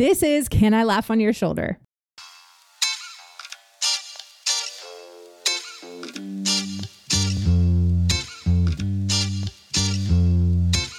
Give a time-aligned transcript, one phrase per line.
[0.00, 1.78] This is Can I Laugh on Your Shoulder?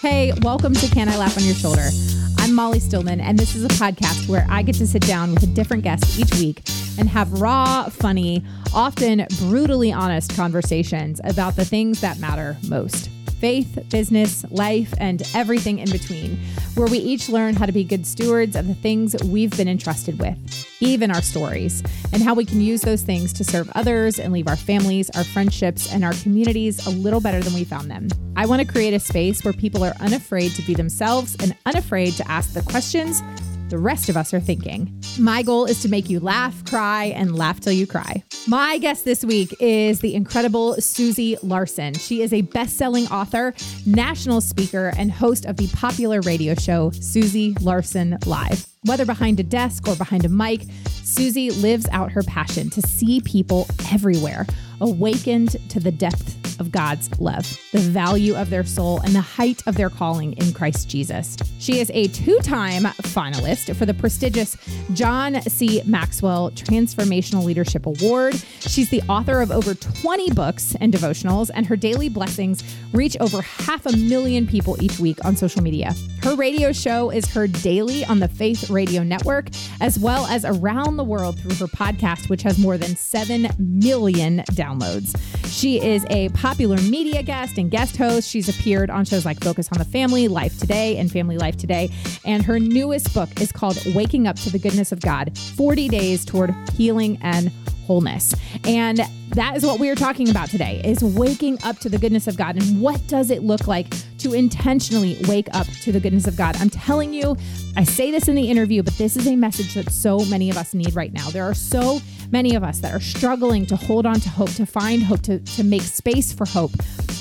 [0.03, 1.89] Hey, welcome to Can I Laugh on Your Shoulder?
[2.37, 5.41] I'm Molly Stillman, and this is a podcast where I get to sit down with
[5.41, 6.61] a different guest each week
[6.99, 13.09] and have raw, funny, often brutally honest conversations about the things that matter most
[13.41, 16.37] faith, business, life, and everything in between,
[16.75, 20.19] where we each learn how to be good stewards of the things we've been entrusted
[20.19, 20.37] with,
[20.79, 21.81] even our stories,
[22.13, 25.23] and how we can use those things to serve others and leave our families, our
[25.23, 28.07] friendships, and our communities a little better than we found them.
[28.35, 32.13] I want to create a space where people are unafraid to be themselves and unafraid
[32.17, 33.23] to ask the questions
[33.71, 35.01] the rest of us are thinking.
[35.17, 38.23] My goal is to make you laugh, cry, and laugh till you cry.
[38.47, 41.93] My guest this week is the incredible Susie Larson.
[41.93, 43.53] She is a best selling author,
[43.85, 48.67] national speaker, and host of the popular radio show Susie Larson Live.
[48.83, 50.63] Whether behind a desk or behind a mic,
[51.03, 54.45] Susie lives out her passion to see people everywhere
[54.81, 59.61] awakened to the depth of God's love, the value of their soul, and the height
[59.65, 61.35] of their calling in Christ Jesus.
[61.59, 64.55] She is a two time finalist for the prestigious
[64.93, 65.81] John C.
[65.85, 68.35] Maxwell Transformational Leadership Award.
[68.59, 73.41] She's the author of over 20 books and devotionals, and her daily blessings reach over
[73.41, 75.93] half a million people each week on social media.
[76.21, 80.97] Her radio show is heard daily on the Faith Radio Network, as well as around
[80.97, 85.19] the world through her podcast, which has more than 7 million downloads.
[85.47, 88.29] She is a popular media guest and guest host.
[88.29, 91.89] She's appeared on shows like Focus on the Family, Life Today, and Family Life Today.
[92.25, 96.25] And her newest book is called Waking Up to the Goodness of God 40 Days
[96.25, 97.53] Toward Healing and
[97.87, 98.35] Wholeness.
[98.65, 102.27] And that is what we are talking about today is waking up to the goodness
[102.27, 106.27] of God and what does it look like to intentionally wake up to the goodness
[106.27, 106.57] of God.
[106.57, 107.37] I'm telling you,
[107.77, 110.57] I say this in the interview, but this is a message that so many of
[110.57, 111.29] us need right now.
[111.29, 112.01] There are so
[112.31, 115.39] many of us that are struggling to hold on to hope, to find hope, to,
[115.39, 116.71] to make space for hope.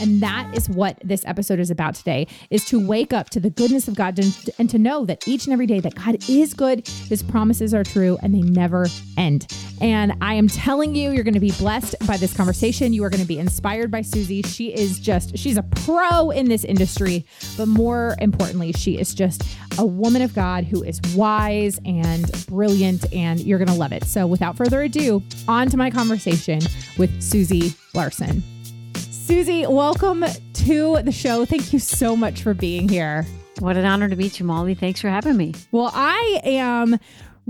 [0.00, 3.50] And that is what this episode is about today is to wake up to the
[3.50, 6.54] goodness of God and, and to know that each and every day that God is
[6.54, 8.86] good, his promises are true, and they never
[9.18, 9.46] end.
[9.80, 12.92] And I am telling you, you're going to be blessed by this conversation.
[12.92, 14.42] You are going to be inspired by Susie.
[14.42, 17.26] She is just, she's a pro in this industry,
[17.56, 19.42] but more importantly, she is just
[19.78, 24.04] a woman of God who is wise and brilliant, and you're going to love it.
[24.04, 24.99] So without further ado,
[25.48, 26.60] on to my conversation
[26.98, 28.42] with Susie Larson.
[28.96, 30.24] Susie, welcome
[30.54, 31.44] to the show.
[31.44, 33.26] Thank you so much for being here.
[33.60, 34.74] What an honor to meet you, Molly.
[34.74, 35.54] Thanks for having me.
[35.70, 36.98] Well, I am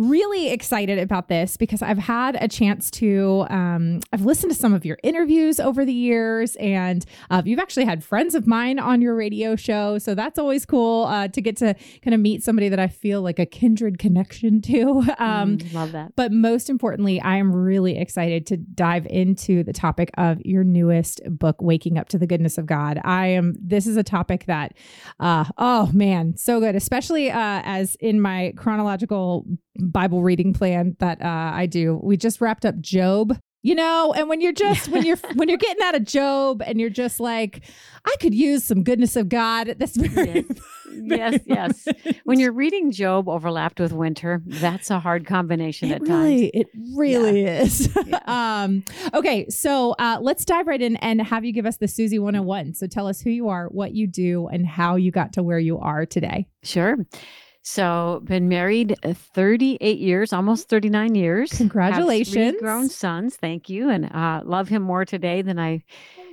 [0.01, 4.73] really excited about this because I've had a chance to, um, I've listened to some
[4.73, 9.03] of your interviews over the years, and uh, you've actually had friends of mine on
[9.03, 9.99] your radio show.
[9.99, 13.21] So that's always cool uh, to get to kind of meet somebody that I feel
[13.21, 15.05] like a kindred connection to.
[15.21, 16.17] Um, mm, love that.
[16.17, 21.21] But most importantly, I am really excited to dive into the topic of your newest
[21.27, 23.01] book, Waking Up to the Goodness of God.
[23.05, 24.73] I am, this is a topic that,
[25.19, 29.45] uh, oh man, so good, especially uh, as in my chronological
[29.81, 32.01] Bible reading plan that uh, I do.
[32.03, 35.59] We just wrapped up Job, you know, and when you're just when you're when you're
[35.59, 37.63] getting out of Job and you're just like,
[38.05, 39.75] I could use some goodness of God.
[39.79, 40.47] That's very
[40.93, 41.87] yes, yes.
[41.87, 42.17] yes.
[42.25, 46.51] When you're reading Job overlapped with winter, that's a hard combination it at really, times.
[46.55, 47.63] It really yeah.
[47.63, 47.97] is.
[48.07, 48.21] Yeah.
[48.65, 52.19] um, okay, so uh, let's dive right in and have you give us the Susie
[52.19, 52.75] 101.
[52.75, 55.59] So tell us who you are, what you do, and how you got to where
[55.59, 56.47] you are today.
[56.63, 56.97] Sure.
[57.63, 61.51] So, been married uh, 38 years, almost 39 years.
[61.51, 62.57] Congratulations.
[62.59, 63.37] grown sons.
[63.37, 63.91] Thank you.
[63.91, 65.85] And uh, love him more today than I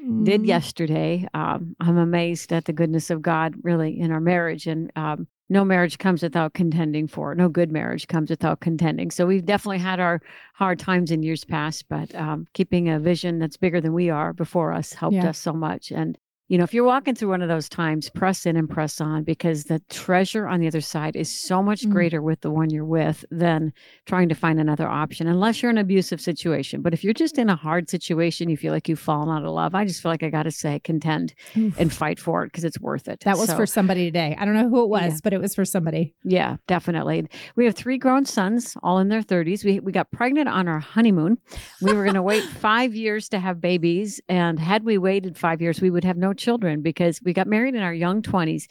[0.06, 0.24] mm.
[0.24, 1.28] did yesterday.
[1.34, 4.68] Um, I'm amazed at the goodness of God, really, in our marriage.
[4.68, 9.12] And um, no marriage comes without contending for No good marriage comes without contending.
[9.12, 10.22] So, we've definitely had our
[10.54, 14.32] hard times in years past, but um, keeping a vision that's bigger than we are
[14.32, 15.28] before us helped yeah.
[15.28, 15.92] us so much.
[15.92, 19.02] And you know, if you're walking through one of those times, press in and press
[19.02, 21.92] on because the treasure on the other side is so much mm-hmm.
[21.92, 23.74] greater with the one you're with than
[24.06, 26.82] trying to find another option, unless you're in an abusive situation.
[26.82, 29.52] But if you're just in a hard situation, you feel like you've fallen out of
[29.52, 31.78] love, I just feel like I got to say, contend Oof.
[31.78, 33.20] and fight for it because it's worth it.
[33.22, 34.38] That was so, for somebody today.
[34.40, 35.20] I don't know who it was, yeah.
[35.24, 36.16] but it was for somebody.
[36.24, 37.28] Yeah, definitely.
[37.58, 39.66] We have three grown sons, all in their 30s.
[39.66, 41.40] We, we got pregnant on our honeymoon.
[41.82, 44.22] We were going to wait five years to have babies.
[44.30, 47.76] And had we waited five years, we would have no children because we got married
[47.76, 48.68] in our young 20s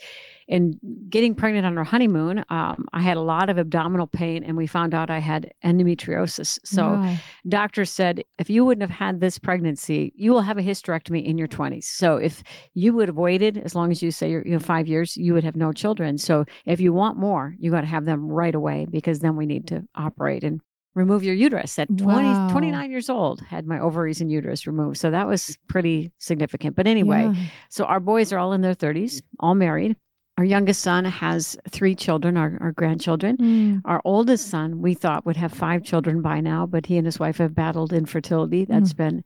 [0.49, 0.79] And
[1.09, 4.69] getting pregnant on our honeymoon, um, I had a lot of abdominal pain, and we
[4.69, 6.61] found out I had endometriosis.
[6.65, 7.17] So, wow.
[7.49, 11.37] doctors said, if you wouldn't have had this pregnancy, you will have a hysterectomy in
[11.37, 11.85] your 20s.
[11.85, 14.87] So, if you would have waited as long as you say you're, you know, five
[14.87, 16.17] years, you would have no children.
[16.17, 19.47] So, if you want more, you got to have them right away because then we
[19.47, 20.45] need to operate.
[20.45, 20.61] And
[20.97, 22.49] remove your uterus at 20, wow.
[22.51, 26.87] 29 years old had my ovaries and uterus removed so that was pretty significant but
[26.87, 27.45] anyway yeah.
[27.69, 29.95] so our boys are all in their 30s all married
[30.39, 33.83] our youngest son has three children our, our grandchildren mm.
[33.85, 37.21] our oldest son we thought would have five children by now but he and his
[37.21, 38.97] wife have battled infertility that's mm.
[38.97, 39.25] been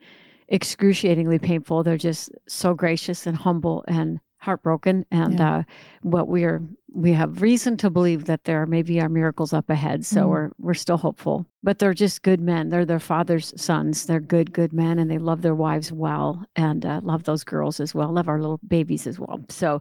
[0.49, 5.59] excruciatingly painful they're just so gracious and humble and heartbroken and yeah.
[5.59, 5.63] uh,
[6.03, 6.61] what we're
[6.93, 10.29] we have reason to believe that there maybe are miracles up ahead so mm.
[10.29, 12.71] we're we're still hopeful but they're just good men.
[12.71, 14.07] They're their father's sons.
[14.07, 17.81] They're good good men and they love their wives well and uh, love those girls
[17.81, 19.41] as well love our little babies as well.
[19.49, 19.81] So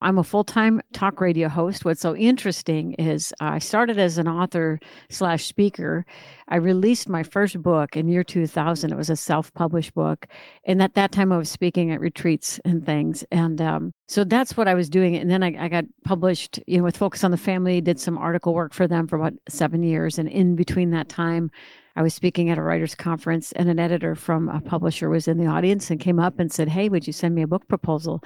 [0.00, 1.84] i'm a full-time talk radio host.
[1.84, 6.04] What's so interesting is i started as an author slash speaker.
[6.48, 10.26] I released my first book in year 2000 it was a self-published book
[10.64, 14.56] and at that time i was speaking at retreats and things and um, so that's
[14.56, 17.30] what i was doing and then I, I got published you know with focus on
[17.30, 20.90] the family did some article work for them for about seven years and in between
[20.90, 21.19] that time
[21.96, 25.38] i was speaking at a writers conference and an editor from a publisher was in
[25.38, 28.22] the audience and came up and said hey would you send me a book proposal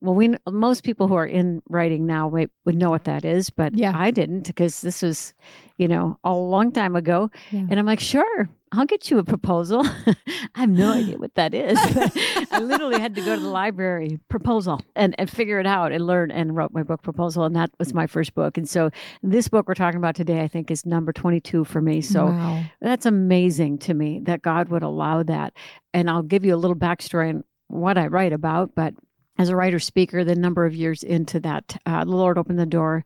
[0.00, 3.74] well we most people who are in writing now would know what that is but
[3.76, 3.92] yeah.
[3.94, 5.34] i didn't because this was
[5.78, 7.66] you know a long time ago yeah.
[7.70, 9.84] and i'm like sure I'll get you a proposal.
[10.54, 11.78] I have no idea what that is.
[12.50, 16.06] I literally had to go to the library, proposal, and, and figure it out and
[16.06, 17.44] learn and wrote my book proposal.
[17.44, 18.58] And that was my first book.
[18.58, 18.90] And so
[19.22, 22.00] this book we're talking about today, I think, is number 22 for me.
[22.00, 22.62] So wow.
[22.80, 25.54] that's amazing to me that God would allow that.
[25.94, 28.74] And I'll give you a little backstory on what I write about.
[28.74, 28.94] But
[29.38, 32.66] as a writer speaker, the number of years into that, uh, the Lord opened the
[32.66, 33.04] door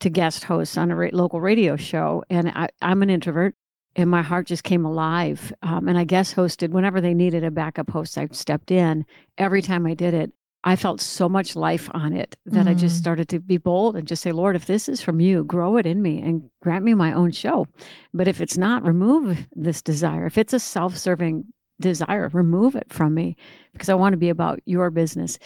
[0.00, 2.24] to guest hosts on a ra- local radio show.
[2.28, 3.54] And I, I'm an introvert
[3.96, 5.52] and my heart just came alive.
[5.62, 9.04] Um, and I guest hosted whenever they needed a backup host, I stepped in.
[9.38, 10.32] Every time I did it,
[10.64, 12.70] I felt so much life on it that mm.
[12.70, 13.00] I just mm.
[13.00, 15.86] started to be bold and just say, Lord, if this is from you, grow it
[15.86, 17.66] in me and grant me my own show.
[18.14, 20.26] But if it's not, remove this desire.
[20.26, 21.44] If it's a self serving
[21.80, 23.36] desire, remove it from me
[23.72, 25.38] because I want to be about your business.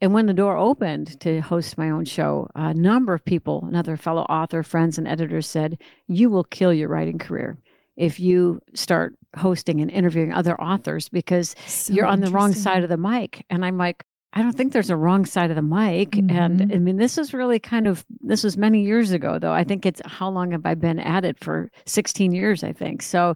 [0.00, 3.96] And when the door opened to host my own show, a number of people, another
[3.96, 5.78] fellow author, friends, and editors said,
[6.08, 7.58] You will kill your writing career
[7.96, 12.82] if you start hosting and interviewing other authors because so you're on the wrong side
[12.82, 13.44] of the mic.
[13.50, 14.04] And I'm like,
[14.34, 16.12] I don't think there's a wrong side of the mic.
[16.12, 16.36] Mm-hmm.
[16.36, 19.52] And I mean, this is really kind of, this was many years ago, though.
[19.52, 23.02] I think it's how long have I been at it for 16 years, I think.
[23.02, 23.34] So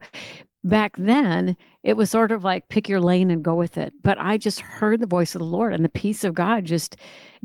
[0.65, 3.93] back then, it was sort of like pick your lane and go with it.
[4.03, 6.97] But I just heard the voice of the Lord and the peace of God just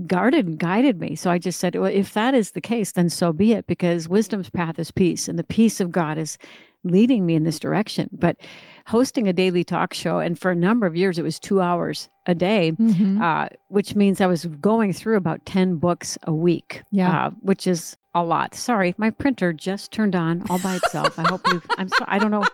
[0.07, 1.15] guarded and guided me.
[1.15, 4.07] So I just said, well, if that is the case, then so be it, because
[4.07, 6.37] wisdom's path is peace and the peace of God is
[6.83, 8.09] leading me in this direction.
[8.11, 8.37] But
[8.87, 12.09] hosting a daily talk show, and for a number of years, it was two hours
[12.25, 13.21] a day, mm-hmm.
[13.21, 17.27] uh, which means I was going through about 10 books a week, yeah.
[17.27, 18.55] Uh, which is a lot.
[18.55, 21.17] Sorry, my printer just turned on all by itself.
[21.17, 22.45] I hope you, I'm sorry, I don't know.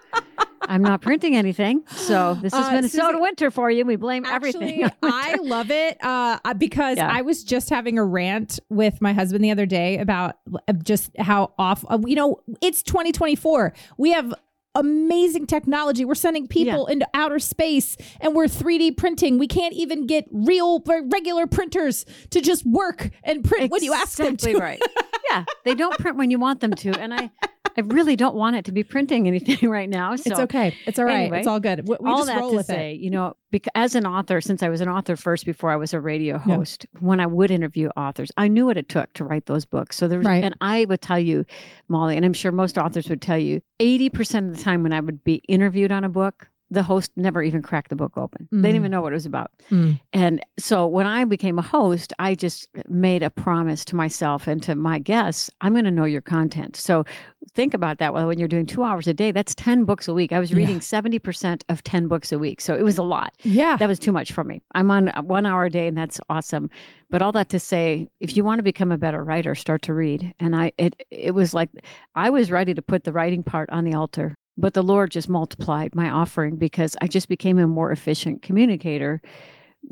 [0.68, 1.84] I'm not printing anything.
[1.88, 3.86] So this is uh, Minnesota Susan, winter for you.
[3.86, 4.92] We blame actually, everything.
[5.04, 7.10] I love it uh, because yeah.
[7.12, 10.38] I was just having a rant with my husband the other day about
[10.68, 13.74] uh, just how off, uh, you know, it's 2024.
[13.98, 14.34] We have
[14.76, 16.06] amazing technology.
[16.06, 16.94] We're sending people yeah.
[16.94, 19.40] into outer space and we're 3D printing.
[19.40, 23.94] We can't even get real regular printers to just work and print exactly when you
[23.94, 24.58] ask them to.
[24.58, 24.82] right.
[25.30, 25.44] Yeah.
[25.66, 26.98] They don't print when you want them to.
[26.98, 27.32] And I
[27.78, 30.16] I really don't want it to be printing anything right now.
[30.16, 30.76] So it's okay.
[30.86, 31.22] It's all right.
[31.22, 31.88] Anyway, it's all good.
[31.88, 33.00] We, we all just that roll to with say, it.
[33.00, 35.94] you know, because as an author, since I was an author first before I was
[35.94, 37.00] a radio host, yeah.
[37.02, 39.98] when I would interview authors, I knew what it took to write those books.
[39.98, 40.44] So there was, right.
[40.44, 41.46] and I would tell you,
[41.88, 45.00] Molly, and I'm sure most authors would tell you, 80% of the time when I
[45.00, 48.48] would be interviewed on a book, the host never even cracked the book open.
[48.54, 48.62] Mm.
[48.62, 48.92] They didn't even mm.
[48.94, 49.52] know what it was about.
[49.72, 50.00] Mm.
[50.14, 54.62] And so when I became a host, I just made a promise to myself and
[54.64, 56.76] to my guests, I'm going to know your content.
[56.76, 57.06] So
[57.54, 58.14] think about that.
[58.14, 60.34] Well, when you're doing two hours a day, that's 10 books a week.
[60.34, 60.82] I was reading yeah.
[60.82, 62.60] 70% of 10 books a week.
[62.60, 63.34] So it was a lot.
[63.44, 63.78] Yeah.
[63.78, 64.62] That was too much for me.
[64.74, 66.70] I'm on one hour a day and that's awesome.
[67.10, 69.94] But all that to say, if you want to become a better writer, start to
[69.94, 70.34] read.
[70.40, 71.70] And I, it, it was like,
[72.16, 75.30] I was ready to put the writing part on the altar but the Lord just
[75.30, 79.22] multiplied my offering because I just became a more efficient communicator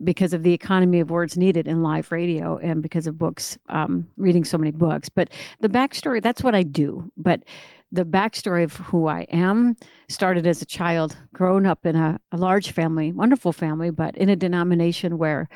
[0.03, 4.07] because of the economy of words needed in live radio and because of books, um,
[4.17, 5.07] reading so many books.
[5.07, 5.29] But
[5.61, 7.09] the backstory, that's what I do.
[7.15, 7.43] But
[7.91, 9.75] the backstory of who I am
[10.09, 14.27] started as a child, grown up in a, a large family, wonderful family, but in
[14.27, 15.47] a denomination where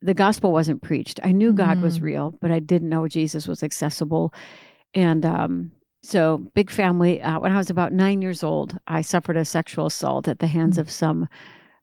[0.00, 1.18] the gospel wasn't preached.
[1.22, 2.02] I knew God was Mm.
[2.02, 4.32] real, but I didn't know Jesus was accessible.
[4.94, 5.72] And um,
[6.04, 7.20] so, big family.
[7.22, 10.46] Uh, when I was about nine years old, I suffered a sexual assault at the
[10.46, 10.80] hands Mm.
[10.80, 11.28] of some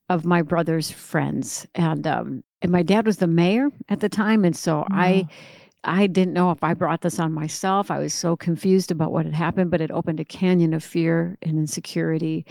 [0.10, 4.46] of my brother's friends, and um, and my dad was the mayor at the time,
[4.46, 5.12] and so I.
[5.28, 5.36] Wow.
[5.84, 7.90] I didn't know if I brought this on myself.
[7.90, 11.40] I was so confused about what had happened, but it opened a canyon of fear
[11.42, 12.46] and insecurity,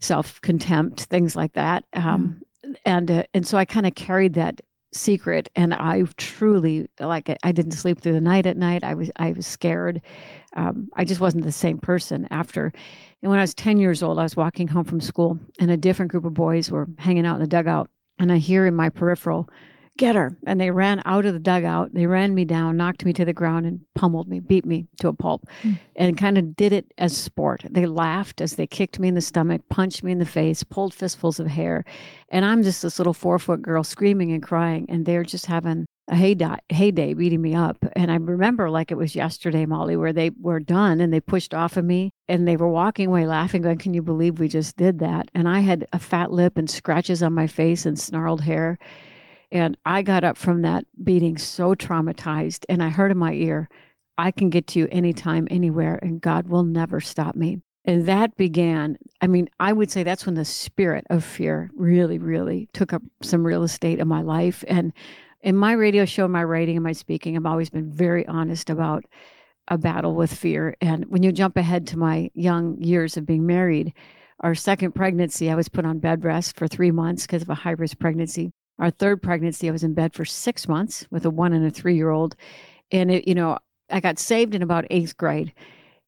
[0.00, 1.84] self contempt, things like that.
[1.92, 2.40] Um,
[2.86, 4.62] And uh, and so I kind of carried that
[4.96, 8.84] secret, and I truly like I- didn't sleep through the night at night.
[8.84, 10.00] I was I was scared.
[10.56, 12.72] Um, I just wasn't the same person after.
[13.22, 15.76] And when I was ten years old, I was walking home from school, and a
[15.76, 18.88] different group of boys were hanging out in the dugout, and I hear in my
[18.88, 19.48] peripheral
[19.96, 20.36] get her.
[20.46, 21.94] And they ran out of the dugout.
[21.94, 25.08] They ran me down, knocked me to the ground, and pummeled me, beat me to
[25.08, 25.78] a pulp, Mm.
[25.96, 27.64] and kind of did it as sport.
[27.70, 30.94] They laughed as they kicked me in the stomach, punched me in the face, pulled
[30.94, 31.84] fistfuls of hair.
[32.30, 34.86] And I'm just this little four foot girl screaming and crying.
[34.88, 37.78] And they're just having a heyday, heyday beating me up.
[37.96, 41.52] And I remember like it was yesterday, Molly, where they were done and they pushed
[41.52, 44.76] off of me and they were walking away laughing, going, Can you believe we just
[44.76, 45.28] did that?
[45.34, 48.78] And I had a fat lip and scratches on my face and snarled hair.
[49.52, 53.68] And I got up from that beating so traumatized, and I heard in my ear,
[54.18, 57.60] I can get to you anytime, anywhere, and God will never stop me.
[57.84, 62.18] And that began, I mean, I would say that's when the spirit of fear really,
[62.18, 64.64] really took up some real estate in my life.
[64.66, 64.92] And
[65.42, 69.04] in my radio show, my writing, and my speaking, I've always been very honest about
[69.68, 70.76] a battle with fear.
[70.80, 73.92] And when you jump ahead to my young years of being married,
[74.40, 77.54] our second pregnancy, I was put on bed rest for three months because of a
[77.54, 78.50] high risk pregnancy.
[78.78, 81.70] Our third pregnancy, I was in bed for six months with a one and a
[81.70, 82.36] three year old.
[82.92, 83.58] And it, you know,
[83.90, 85.52] I got saved in about eighth grade.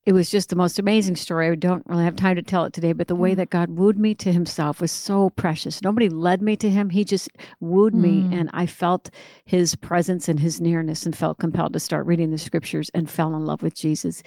[0.07, 1.49] It was just the most amazing story.
[1.49, 3.37] I don't really have time to tell it today, but the way Mm.
[3.37, 5.83] that God wooed me to himself was so precious.
[5.83, 6.89] Nobody led me to him.
[6.91, 7.29] He just
[7.61, 8.33] wooed me Mm.
[8.33, 9.11] and I felt
[9.45, 13.35] his presence and his nearness and felt compelled to start reading the scriptures and fell
[13.37, 14.23] in love with Jesus.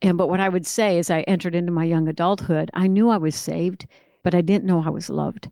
[0.00, 3.10] And but what I would say as I entered into my young adulthood, I knew
[3.10, 3.86] I was saved,
[4.24, 5.50] but I didn't know I was loved.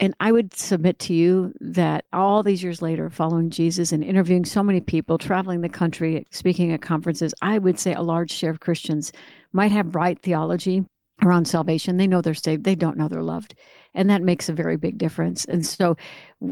[0.00, 4.44] And I would submit to you that all these years later, following Jesus and interviewing
[4.46, 8.50] so many people, traveling the country, speaking at conferences, I would say a large share
[8.50, 9.12] of Christians
[9.52, 10.86] might have right theology
[11.22, 11.98] around salvation.
[11.98, 13.54] They know they're saved, they don't know they're loved.
[13.94, 15.44] And that makes a very big difference.
[15.46, 15.96] And so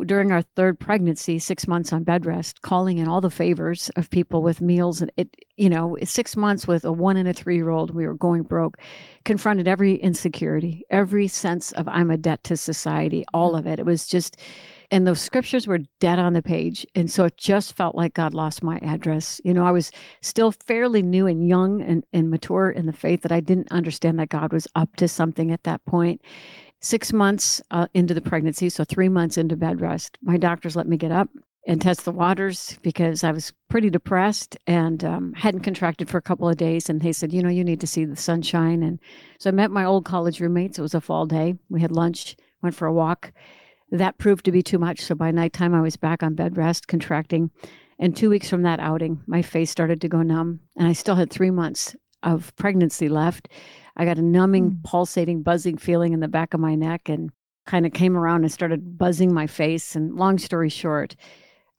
[0.05, 4.11] during our third pregnancy, six months on bed rest, calling in all the favors of
[4.11, 7.57] people with meals and it, you know, six months with a one and a three
[7.57, 8.77] year old, we were going broke,
[9.25, 13.79] confronted every insecurity, every sense of I'm a debt to society, all of it.
[13.79, 14.37] It was just,
[14.91, 16.87] and those scriptures were dead on the page.
[16.95, 19.41] And so it just felt like God lost my address.
[19.45, 19.91] You know, I was
[20.23, 24.19] still fairly new and young and, and mature in the faith that I didn't understand
[24.19, 26.23] that God was up to something at that point.
[26.81, 30.87] Six months uh, into the pregnancy, so three months into bed rest, my doctors let
[30.87, 31.29] me get up
[31.67, 36.23] and test the waters because I was pretty depressed and um, hadn't contracted for a
[36.23, 36.89] couple of days.
[36.89, 38.83] And they said, you know, you need to see the sunshine.
[38.83, 38.99] And
[39.39, 40.79] so I met my old college roommates.
[40.79, 41.57] It was a fall day.
[41.69, 43.33] We had lunch, went for a walk.
[43.91, 45.01] That proved to be too much.
[45.01, 47.51] So by nighttime, I was back on bed rest, contracting.
[47.99, 50.61] And two weeks from that outing, my face started to go numb.
[50.77, 53.49] And I still had three months of pregnancy left.
[53.99, 54.85] I got a numbing, Mm.
[54.85, 57.31] pulsating, buzzing feeling in the back of my neck and
[57.67, 59.95] kind of came around and started buzzing my face.
[59.97, 61.17] And long story short,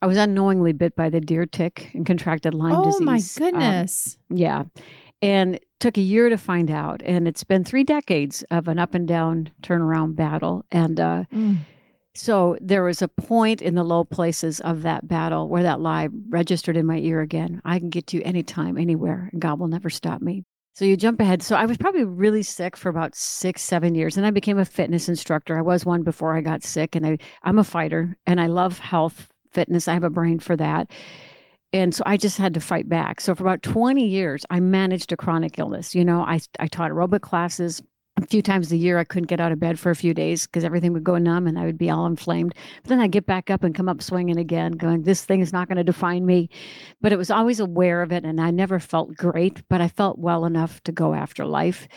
[0.01, 3.01] I was unknowingly bit by the deer tick and contracted Lyme Oh disease.
[3.01, 4.17] Oh my Um, goodness.
[4.29, 4.63] yeah.
[5.21, 7.01] And took a year to find out.
[7.05, 10.63] And it's been three decades of an up and down turnaround battle.
[10.71, 11.57] And uh, Mm.
[12.15, 16.09] so there was a point in the low places of that battle where that lie
[16.29, 17.61] registered in my ear again.
[17.65, 20.43] I can get to you anytime, anywhere, and God will never stop me.
[20.73, 21.41] So you jump ahead.
[21.41, 24.17] So I was probably really sick for about six, seven years.
[24.17, 25.57] And I became a fitness instructor.
[25.57, 26.95] I was one before I got sick.
[26.95, 29.87] And I, I'm a fighter and I love health, fitness.
[29.87, 30.91] I have a brain for that.
[31.71, 33.21] And so I just had to fight back.
[33.21, 35.93] So for about 20 years, I managed a chronic illness.
[35.93, 37.81] You know, I, I taught aerobic classes
[38.23, 38.97] a few times a year.
[38.97, 41.47] I couldn't get out of bed for a few days because everything would go numb
[41.47, 42.53] and I would be all inflamed.
[42.83, 45.53] But then I'd get back up and come up swinging again, going, this thing is
[45.53, 46.49] not going to define me.
[47.01, 48.23] But it was always aware of it.
[48.25, 51.87] And I never felt great, but I felt well enough to go after life.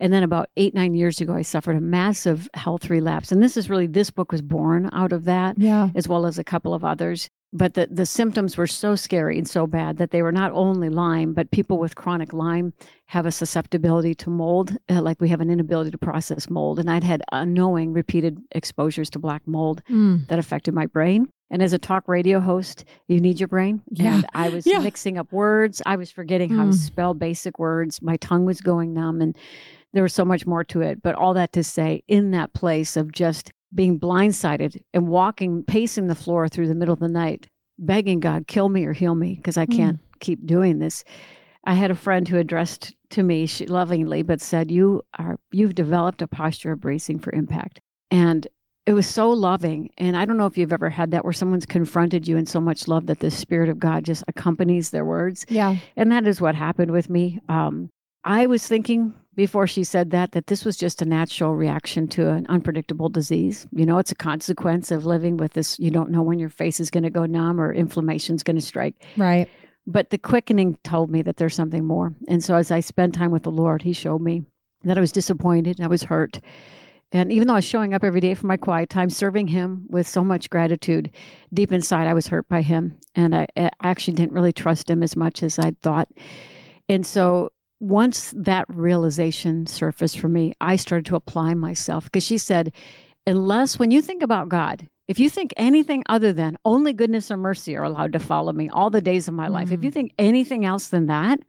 [0.00, 3.32] And then about eight, nine years ago, I suffered a massive health relapse.
[3.32, 5.88] And this is really, this book was born out of that Yeah.
[5.96, 7.28] as well as a couple of others.
[7.52, 10.90] But the, the symptoms were so scary and so bad that they were not only
[10.90, 12.74] Lyme, but people with chronic Lyme
[13.06, 16.78] have a susceptibility to mold, uh, like we have an inability to process mold.
[16.78, 20.26] And I'd had unknowing repeated exposures to black mold Mm.
[20.28, 21.28] that affected my brain.
[21.50, 23.80] And as a talk radio host, you need your brain.
[23.90, 24.16] Yeah.
[24.16, 24.80] And I was Yeah.
[24.80, 25.80] mixing up words.
[25.86, 26.72] I was forgetting how Mm.
[26.72, 28.02] to spell basic words.
[28.02, 29.34] My tongue was going numb and
[29.94, 31.00] there was so much more to it.
[31.02, 36.06] But all that to say, in that place of just being blindsided and walking, pacing
[36.06, 37.48] the floor through the middle of the night,
[37.78, 40.20] begging God, kill me or heal me because I can't mm.
[40.20, 41.04] keep doing this.
[41.64, 45.74] I had a friend who addressed to me she, lovingly, but said, "You are you've
[45.74, 48.46] developed a posture of bracing for impact." And
[48.86, 49.90] it was so loving.
[49.98, 52.58] And I don't know if you've ever had that where someone's confronted you in so
[52.58, 55.44] much love that the Spirit of God just accompanies their words.
[55.50, 55.76] Yeah.
[55.94, 57.38] And that is what happened with me.
[57.50, 57.90] Um,
[58.24, 62.28] I was thinking before she said that that this was just a natural reaction to
[62.28, 63.66] an unpredictable disease.
[63.72, 65.78] You know, it's a consequence of living with this.
[65.78, 68.62] You don't know when your face is going to go numb or inflammation's going to
[68.62, 68.96] strike.
[69.16, 69.48] Right.
[69.86, 72.14] But the quickening told me that there's something more.
[72.28, 74.44] And so as I spent time with the Lord, He showed me
[74.84, 76.40] that I was disappointed, and I was hurt,
[77.10, 79.86] and even though I was showing up every day for my quiet time, serving him
[79.88, 81.10] with so much gratitude,
[81.54, 82.98] deep inside I was hurt by him.
[83.14, 86.08] And I, I actually didn't really trust him as much as I'd thought.
[86.88, 92.38] And so once that realization surfaced for me, I started to apply myself because she
[92.38, 92.72] said,
[93.26, 97.36] unless when you think about God, if you think anything other than only goodness or
[97.36, 99.90] mercy are allowed to follow me all the days of my mm life, if you
[99.90, 99.94] mm.
[99.94, 101.40] think anything else than that,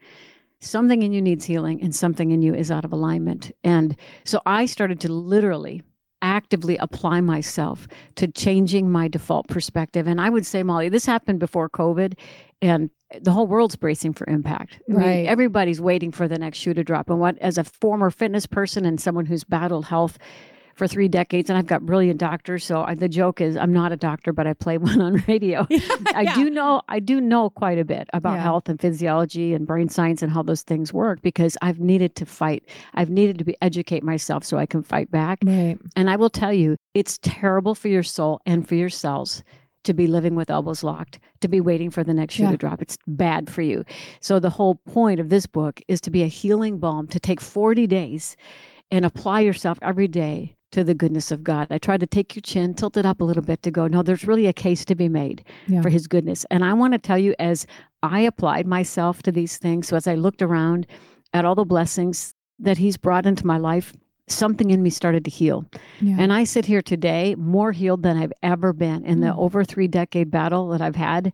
[0.62, 3.52] something in you needs healing and something in you is out of alignment.
[3.64, 5.84] And so I started to literally
[6.22, 10.08] actively apply myself to changing my default perspective.
[10.08, 12.18] And I would say, Molly, this happened before COVID
[12.62, 12.90] and
[13.22, 14.80] the whole world's bracing for impact.
[14.88, 15.04] Right.
[15.04, 17.10] I mean, everybody's waiting for the next shoe to drop.
[17.10, 20.18] And what, as a former fitness person and someone who's battled health
[20.76, 22.64] for three decades, and I've got brilliant doctors.
[22.64, 25.68] So I, the joke is, I'm not a doctor, but I play one on radio.
[26.14, 26.36] I yeah.
[26.36, 28.44] do know, I do know quite a bit about yeah.
[28.44, 32.26] health and physiology and brain science and how those things work because I've needed to
[32.26, 32.64] fight.
[32.94, 35.40] I've needed to be educate myself so I can fight back.
[35.44, 35.78] Right.
[35.96, 39.44] And I will tell you, it's terrible for your soul and for your cells
[39.84, 42.52] to be living with elbows locked, to be waiting for the next shoe yeah.
[42.52, 42.82] to drop.
[42.82, 43.86] It's bad for you.
[44.20, 47.42] So the whole point of this book is to be a healing balm, to take
[47.42, 48.36] 40 days
[48.92, 51.68] and apply yourself every day to the goodness of God.
[51.72, 54.04] I tried to take your chin, tilt it up a little bit to go, no,
[54.04, 55.82] there's really a case to be made yeah.
[55.82, 56.46] for his goodness.
[56.52, 57.66] And I want to tell you, as
[58.04, 60.86] I applied myself to these things, so as I looked around
[61.34, 63.94] at all the blessings that he's brought into my life,
[64.32, 65.66] something in me started to heal.
[66.02, 66.18] Yeah.
[66.20, 69.38] And I sit here today more healed than I've ever been in the mm.
[69.38, 71.34] over three decade battle that I've had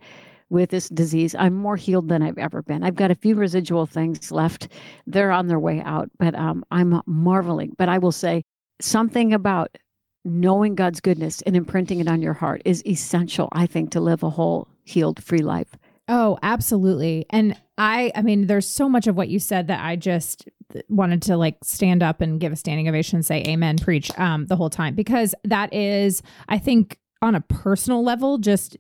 [0.49, 1.35] with this disease.
[1.35, 2.83] I'm more healed than I've ever been.
[2.83, 4.69] I've got a few residual things left.
[5.07, 7.75] They're on their way out, but um, I'm marveling.
[7.77, 8.43] But I will say,
[8.81, 9.77] something about
[10.23, 14.23] knowing God's goodness and imprinting it on your heart is essential, I think, to live
[14.23, 15.75] a whole, healed, free life.
[16.07, 17.25] Oh, absolutely.
[17.29, 20.47] And I, I mean, there's so much of what you said that I just
[20.87, 24.45] wanted to like stand up and give a standing ovation and say amen, preach um,
[24.47, 28.77] the whole time because that is, I think, on a personal level, just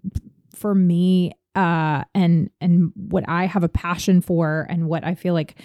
[0.53, 5.33] for me, uh, and and what I have a passion for, and what I feel
[5.33, 5.59] like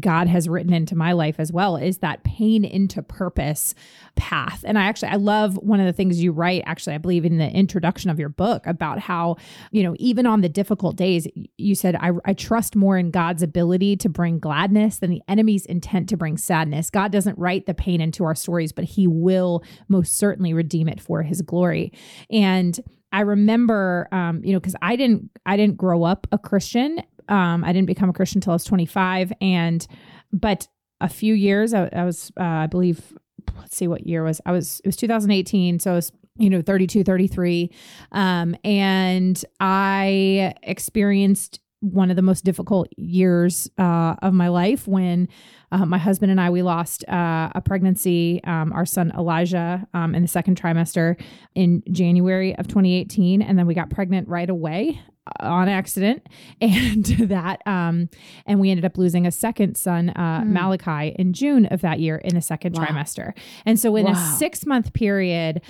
[0.00, 3.74] God has written into my life as well is that pain into purpose
[4.16, 4.64] path.
[4.66, 7.38] And I actually, I love one of the things you write, actually, I believe in
[7.38, 9.36] the introduction of your book about how,
[9.70, 11.26] you know, even on the difficult days,
[11.58, 15.66] you said, I, I trust more in God's ability to bring gladness than the enemy's
[15.66, 16.90] intent to bring sadness.
[16.90, 21.00] God doesn't write the pain into our stories, but he will most certainly redeem it
[21.00, 21.92] for his glory.
[22.30, 22.78] And
[23.12, 27.64] I remember, um, you know, because I didn't, I didn't grow up a Christian, um,
[27.64, 29.32] I didn't become a Christian until I was 25.
[29.40, 29.86] And,
[30.32, 30.68] but
[31.00, 33.16] a few years, I, I was, uh, I believe,
[33.58, 35.80] let's see what year was, I was, it was 2018.
[35.80, 37.70] So I was, you know, 32, 33.
[38.12, 45.28] Um, and I experienced one of the most difficult years uh, of my life when
[45.72, 50.14] uh, my husband and I we lost uh, a pregnancy, um, our son Elijah, um,
[50.14, 51.20] in the second trimester
[51.56, 55.00] in January of 2018, and then we got pregnant right away
[55.40, 56.26] on accident
[56.60, 58.08] and that um
[58.46, 60.48] and we ended up losing a second son uh mm.
[60.48, 62.84] malachi in june of that year in the second wow.
[62.84, 63.32] trimester
[63.64, 64.12] and so in wow.
[64.12, 65.62] a six month period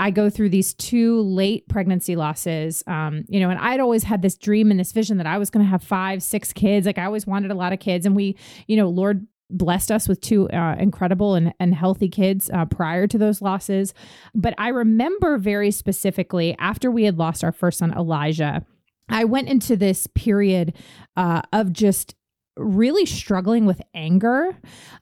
[0.00, 4.22] I go through these two late pregnancy losses, um, you know, and I'd always had
[4.22, 6.86] this dream and this vision that I was going to have five, six kids.
[6.86, 8.36] Like I always wanted a lot of kids, and we,
[8.68, 13.06] you know, Lord blessed us with two uh, incredible and, and healthy kids uh, prior
[13.06, 13.94] to those losses.
[14.34, 18.64] But I remember very specifically after we had lost our first son, Elijah,
[19.08, 20.74] I went into this period
[21.16, 22.14] uh, of just
[22.58, 24.56] really struggling with anger.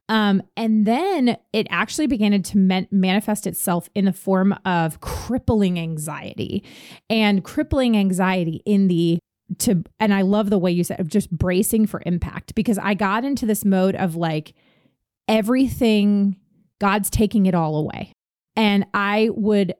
[0.09, 5.79] Um, and then it actually began to man- manifest itself in the form of crippling
[5.79, 6.63] anxiety
[7.09, 9.19] and crippling anxiety in the
[9.59, 12.95] to and I love the way you said of just bracing for impact because I
[12.95, 14.55] got into this mode of like
[15.29, 16.37] everything
[16.81, 18.13] God's taking it all away.
[18.57, 19.75] And I would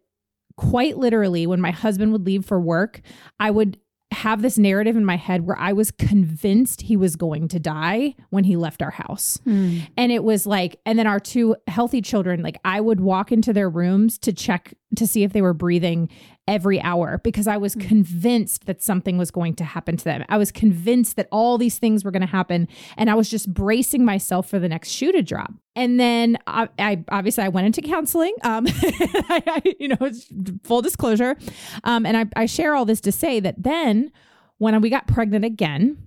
[0.57, 3.01] quite literally when my husband would leave for work,
[3.41, 3.79] I would
[4.13, 8.15] have this narrative in my head where I was convinced he was going to die
[8.31, 9.39] when he left our house.
[9.47, 9.89] Mm.
[9.97, 13.53] And it was like, and then our two healthy children, like I would walk into
[13.53, 16.09] their rooms to check to see if they were breathing
[16.49, 17.87] every hour because I was mm.
[17.87, 20.25] convinced that something was going to happen to them.
[20.29, 22.69] I was convinced that all these things were going to happen.
[22.97, 25.53] And I was just bracing myself for the next shoe to drop.
[25.75, 28.35] And then I, I obviously I went into counseling.
[28.43, 30.31] Um, I, I, you know, it's
[30.65, 31.37] full disclosure.
[31.85, 34.13] Um, and I, I share all this to say that then
[34.59, 35.99] when we got pregnant again,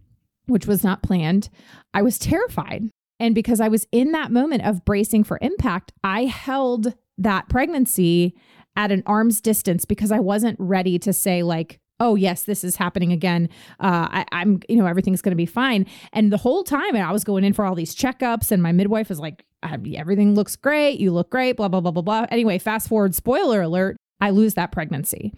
[0.47, 1.49] which was not planned,
[1.93, 2.89] I was terrified.
[3.19, 8.33] And because I was in that moment of bracing for impact, I held that pregnancy
[8.75, 12.75] at an arm's distance because I wasn't ready to say, like, oh yes this is
[12.75, 13.49] happening again.
[13.79, 15.85] Uh, I, am you know everything's going to be fine.
[16.13, 19.09] And the whole time i was going in for all these checkups and my midwife
[19.09, 20.99] was like everything looks great.
[20.99, 22.25] You look great blah blah blah blah blah.
[22.29, 25.33] Anyway fast forward spoiler alert i lose that pregnancy.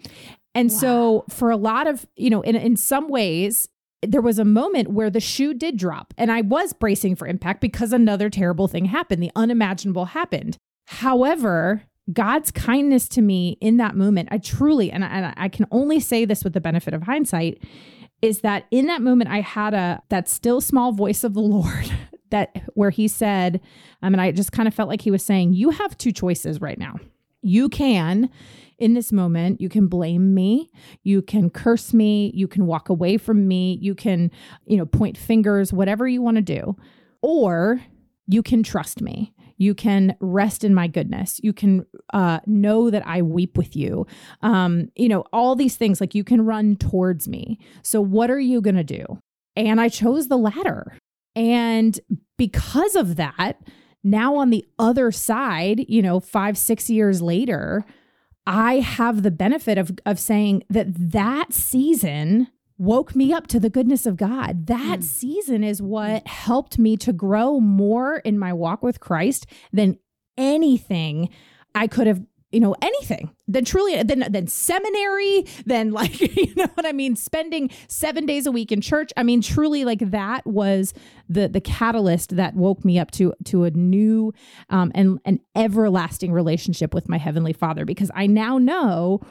[0.53, 0.77] And wow.
[0.77, 3.67] so for a lot of you know in, in some ways
[4.03, 7.61] there was a moment where the shoe did drop and i was bracing for impact
[7.61, 9.21] because another terrible thing happened.
[9.21, 10.57] The unimaginable happened.
[10.87, 15.65] However God's kindness to me in that moment, I truly, and I, and I can
[15.71, 17.63] only say this with the benefit of hindsight,
[18.21, 21.91] is that in that moment I had a that still small voice of the Lord
[22.29, 23.61] that where he said,
[24.01, 26.59] I mean, I just kind of felt like he was saying, You have two choices
[26.59, 26.95] right now.
[27.43, 28.29] You can,
[28.77, 30.69] in this moment, you can blame me,
[31.03, 34.31] you can curse me, you can walk away from me, you can,
[34.65, 36.75] you know, point fingers, whatever you want to do,
[37.21, 37.81] or
[38.27, 41.39] you can trust me you can rest in my goodness.
[41.43, 44.07] You can uh, know that I weep with you.
[44.41, 47.59] Um, you know, all these things like you can run towards me.
[47.83, 49.05] So, what are you going to do?
[49.55, 50.97] And I chose the latter.
[51.35, 51.99] And
[52.39, 53.61] because of that,
[54.03, 57.85] now on the other side, you know, five, six years later,
[58.47, 62.47] I have the benefit of, of saying that that season
[62.81, 64.65] woke me up to the goodness of God.
[64.65, 65.03] That mm.
[65.03, 69.99] season is what helped me to grow more in my walk with Christ than
[70.35, 71.29] anything
[71.75, 76.67] I could have you know anything then truly then then seminary then like you know
[76.73, 80.45] what i mean spending 7 days a week in church i mean truly like that
[80.45, 80.93] was
[81.29, 84.33] the the catalyst that woke me up to to a new
[84.69, 89.21] um and an everlasting relationship with my heavenly father because i now know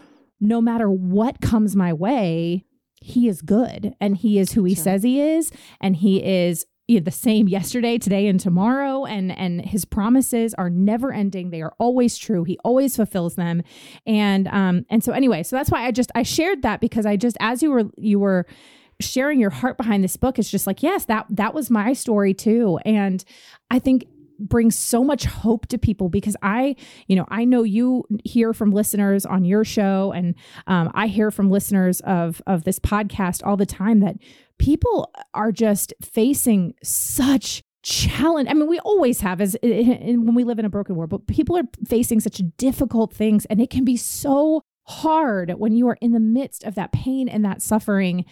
[0.41, 2.65] no matter what comes my way
[3.01, 4.85] he is good and he is who he sure.
[4.85, 5.51] says he is.
[5.81, 9.05] And he is you know, the same yesterday today and tomorrow.
[9.05, 11.51] And and his promises are never ending.
[11.51, 12.45] They are always true.
[12.45, 13.63] He always fulfills them.
[14.07, 17.17] And um and so anyway so that's why i just i shared that because i
[17.17, 18.47] just as you were you were
[19.01, 22.35] sharing your heart behind this book it's just like yes that that was my story
[22.35, 22.79] too.
[22.85, 23.25] And
[23.71, 24.07] i think
[24.49, 26.77] brings so much hope to people because I,
[27.07, 30.35] you know, I know you hear from listeners on your show, and
[30.67, 34.17] um, I hear from listeners of of this podcast all the time that
[34.59, 38.49] people are just facing such challenge.
[38.51, 41.27] I mean, we always have as in, when we live in a broken world, but
[41.27, 45.97] people are facing such difficult things, and it can be so hard when you are
[46.01, 48.25] in the midst of that pain and that suffering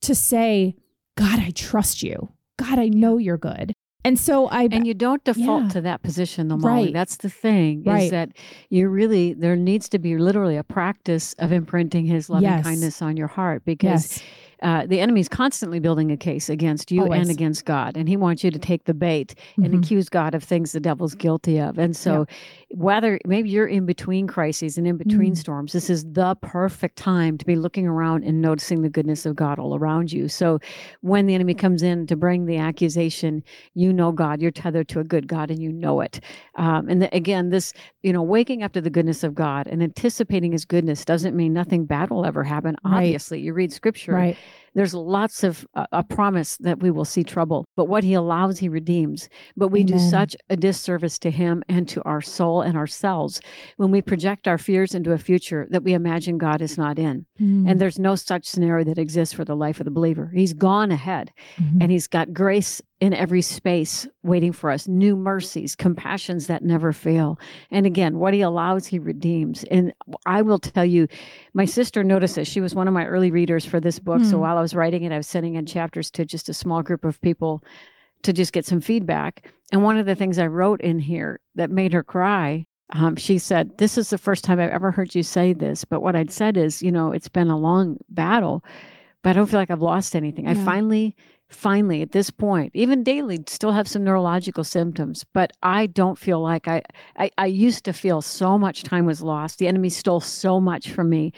[0.00, 0.74] to say,
[1.16, 2.32] God, I trust you.
[2.56, 3.74] God, I know you're good.
[4.04, 5.68] And so I and you don't default yeah.
[5.70, 6.84] to that position, though, Molly.
[6.86, 6.92] Right.
[6.92, 8.04] That's the thing right.
[8.04, 8.30] is that
[8.70, 12.64] you really there needs to be literally a practice of imprinting His loving yes.
[12.64, 14.18] kindness on your heart because.
[14.18, 14.22] Yes
[14.62, 17.22] uh, the enemy's constantly building a case against you Always.
[17.22, 19.64] and against God, and he wants you to take the bait mm-hmm.
[19.64, 21.78] and accuse God of things the devil's guilty of.
[21.78, 22.26] And so,
[22.70, 25.40] whether maybe you're in between crises and in between mm-hmm.
[25.40, 29.34] storms, this is the perfect time to be looking around and noticing the goodness of
[29.34, 30.28] God all around you.
[30.28, 30.58] So,
[31.00, 33.42] when the enemy comes in to bring the accusation,
[33.74, 36.20] you know God, you're tethered to a good God, and you know it.
[36.56, 39.82] Um, and the, again, this you know, waking up to the goodness of God and
[39.82, 42.76] anticipating His goodness doesn't mean nothing bad will ever happen.
[42.84, 42.96] Right.
[42.96, 44.12] Obviously, you read Scripture.
[44.12, 44.36] Right
[44.74, 48.58] there's lots of uh, a promise that we will see trouble, but what he allows,
[48.58, 49.28] he redeems.
[49.56, 49.98] But we Amen.
[49.98, 53.40] do such a disservice to him and to our soul and ourselves
[53.76, 57.26] when we project our fears into a future that we imagine God is not in.
[57.40, 57.70] Mm.
[57.70, 60.30] And there's no such scenario that exists for the life of the believer.
[60.34, 61.82] He's gone ahead mm-hmm.
[61.82, 66.92] and he's got grace in every space waiting for us new mercies compassions that never
[66.92, 67.38] fail
[67.70, 69.92] and again what he allows he redeems and
[70.26, 71.08] i will tell you
[71.54, 74.26] my sister notices she was one of my early readers for this book mm.
[74.26, 74.42] so hmm.
[74.42, 77.04] while i was writing it i was sending in chapters to just a small group
[77.04, 77.64] of people
[78.22, 81.70] to just get some feedback and one of the things i wrote in here that
[81.70, 85.22] made her cry um, she said this is the first time i've ever heard you
[85.22, 88.62] say this but what i'd said is you know it's been a long battle
[89.22, 90.50] but i don't feel like i've lost anything yeah.
[90.50, 91.16] i finally
[91.50, 96.40] finally at this point even daily still have some neurological symptoms but i don't feel
[96.40, 96.82] like I,
[97.16, 99.58] I i used to feel so much time was lost.
[99.58, 101.32] The enemy stole so much from me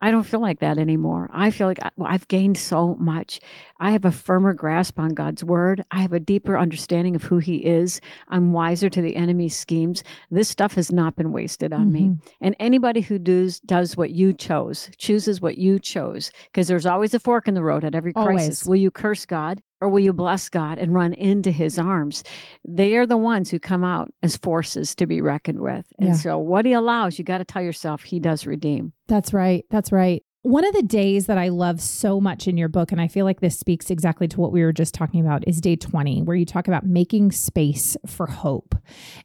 [0.00, 1.28] I don't feel like that anymore.
[1.32, 3.40] I feel like I, I've gained so much.
[3.80, 5.84] I have a firmer grasp on God's word.
[5.90, 8.00] I have a deeper understanding of who he is.
[8.28, 10.04] I'm wiser to the enemy's schemes.
[10.30, 11.92] This stuff has not been wasted on mm-hmm.
[11.92, 12.16] me.
[12.40, 17.14] And anybody who does does what you chose, chooses what you chose, because there's always
[17.14, 18.62] a fork in the road at every crisis.
[18.62, 18.66] Always.
[18.66, 19.62] Will you curse God?
[19.80, 22.24] Or will you bless God and run into his arms?
[22.66, 25.86] They are the ones who come out as forces to be reckoned with.
[25.98, 26.14] And yeah.
[26.14, 28.92] so, what he allows, you got to tell yourself he does redeem.
[29.06, 29.64] That's right.
[29.70, 30.22] That's right.
[30.42, 33.24] One of the days that I love so much in your book, and I feel
[33.24, 36.36] like this speaks exactly to what we were just talking about, is day 20, where
[36.36, 38.74] you talk about making space for hope.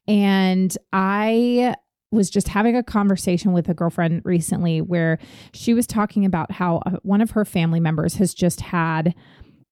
[0.08, 1.76] And I
[2.14, 5.18] was just having a conversation with a girlfriend recently where
[5.54, 9.16] she was talking about how uh, one of her family members has just had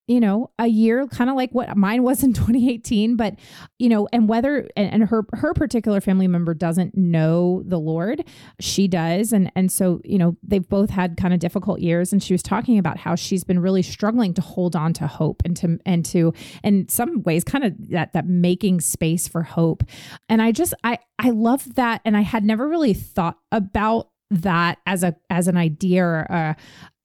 [0.06, 3.34] you know a year kind of like what mine was in 2018 but
[3.78, 8.24] you know and whether and, and, her her particular family member doesn't know the lord
[8.60, 12.22] she does and and so you know they've both had kind of difficult years and
[12.22, 15.56] she was talking about how she's been really struggling to hold on to hope and
[15.56, 19.82] to and to in some ways kind of that that making space for hope.
[20.28, 24.78] And i just i i love that and i had never really thought about that
[24.86, 26.56] as a as an idea or a,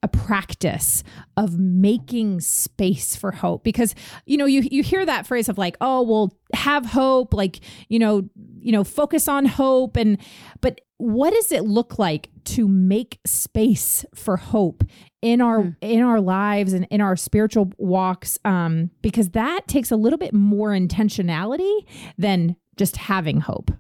[0.04, 1.04] a practice
[1.38, 3.96] of making space for hope because
[4.28, 7.98] you know you you hear that phrase of like oh well have hope like you
[7.98, 8.30] know
[8.60, 10.20] you know focus on hope and
[10.62, 14.84] but what does it look like to make space for hope
[15.24, 15.76] in our mm.
[15.82, 20.34] in our lives and in our spiritual walks um because that takes a little bit
[20.34, 21.80] more intentionality
[22.20, 23.72] than just having hope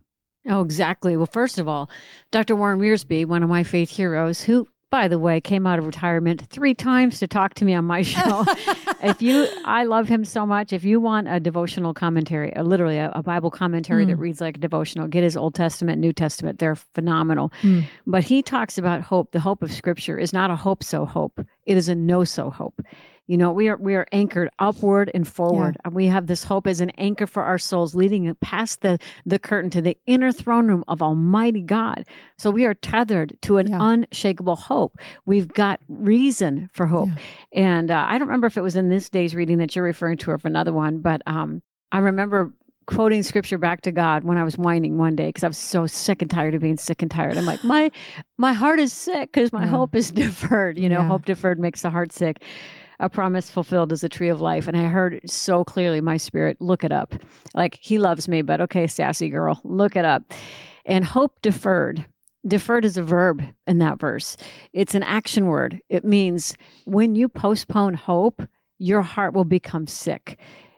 [0.49, 1.17] Oh, exactly.
[1.17, 1.89] Well, first of all,
[2.32, 2.56] Dr.
[2.56, 6.47] Warren Wiersbe, one of my faith heroes, who by the way, came out of retirement
[6.50, 8.45] three times to talk to me on my show.
[9.04, 10.71] if you, I love him so much.
[10.71, 14.10] If you want a devotional commentary, a, literally a, a, Bible commentary mm.
[14.10, 16.60] that reads like a devotional, get his Old Testament, New Testament.
[16.60, 17.52] They're phenomenal.
[17.62, 17.86] Mm.
[18.06, 19.32] But he talks about hope.
[19.32, 22.50] The hope of Scripture is not a hope so hope, it is a know so
[22.50, 22.82] hope.
[23.27, 25.75] You know, we are we are anchored upward and forward.
[25.75, 25.81] Yeah.
[25.85, 28.97] And we have this hope as an anchor for our souls, leading it past the
[29.25, 32.05] the curtain to the inner throne room of Almighty God.
[32.37, 33.79] So we are tethered to an yeah.
[33.81, 34.97] unshakable hope.
[35.25, 37.09] We've got reason for hope.
[37.09, 37.61] Yeah.
[37.61, 40.17] And uh, I don't remember if it was in this day's reading that you're referring
[40.19, 41.61] to or if another one, but um,
[41.91, 42.53] I remember
[42.85, 45.85] quoting scripture back to God when I was whining one day because I was so
[45.85, 47.37] sick and tired of being sick and tired.
[47.37, 47.91] I'm like, my
[48.37, 49.69] my heart is sick because my yeah.
[49.69, 50.79] hope is deferred.
[50.79, 51.07] You know, yeah.
[51.07, 52.41] hope deferred makes the heart sick
[52.99, 54.67] a promise fulfilled is a tree of life.
[54.67, 57.13] And I heard so clearly my spirit, look it up.
[57.53, 60.23] Like he loves me, but okay, sassy girl, look it up.
[60.86, 62.05] And hope deferred.
[62.47, 64.38] Deferred is a verb in that verse.
[64.73, 65.81] It's an action word.
[65.89, 66.55] It means
[66.86, 68.41] when you postpone hope,
[68.79, 70.38] your heart will become sick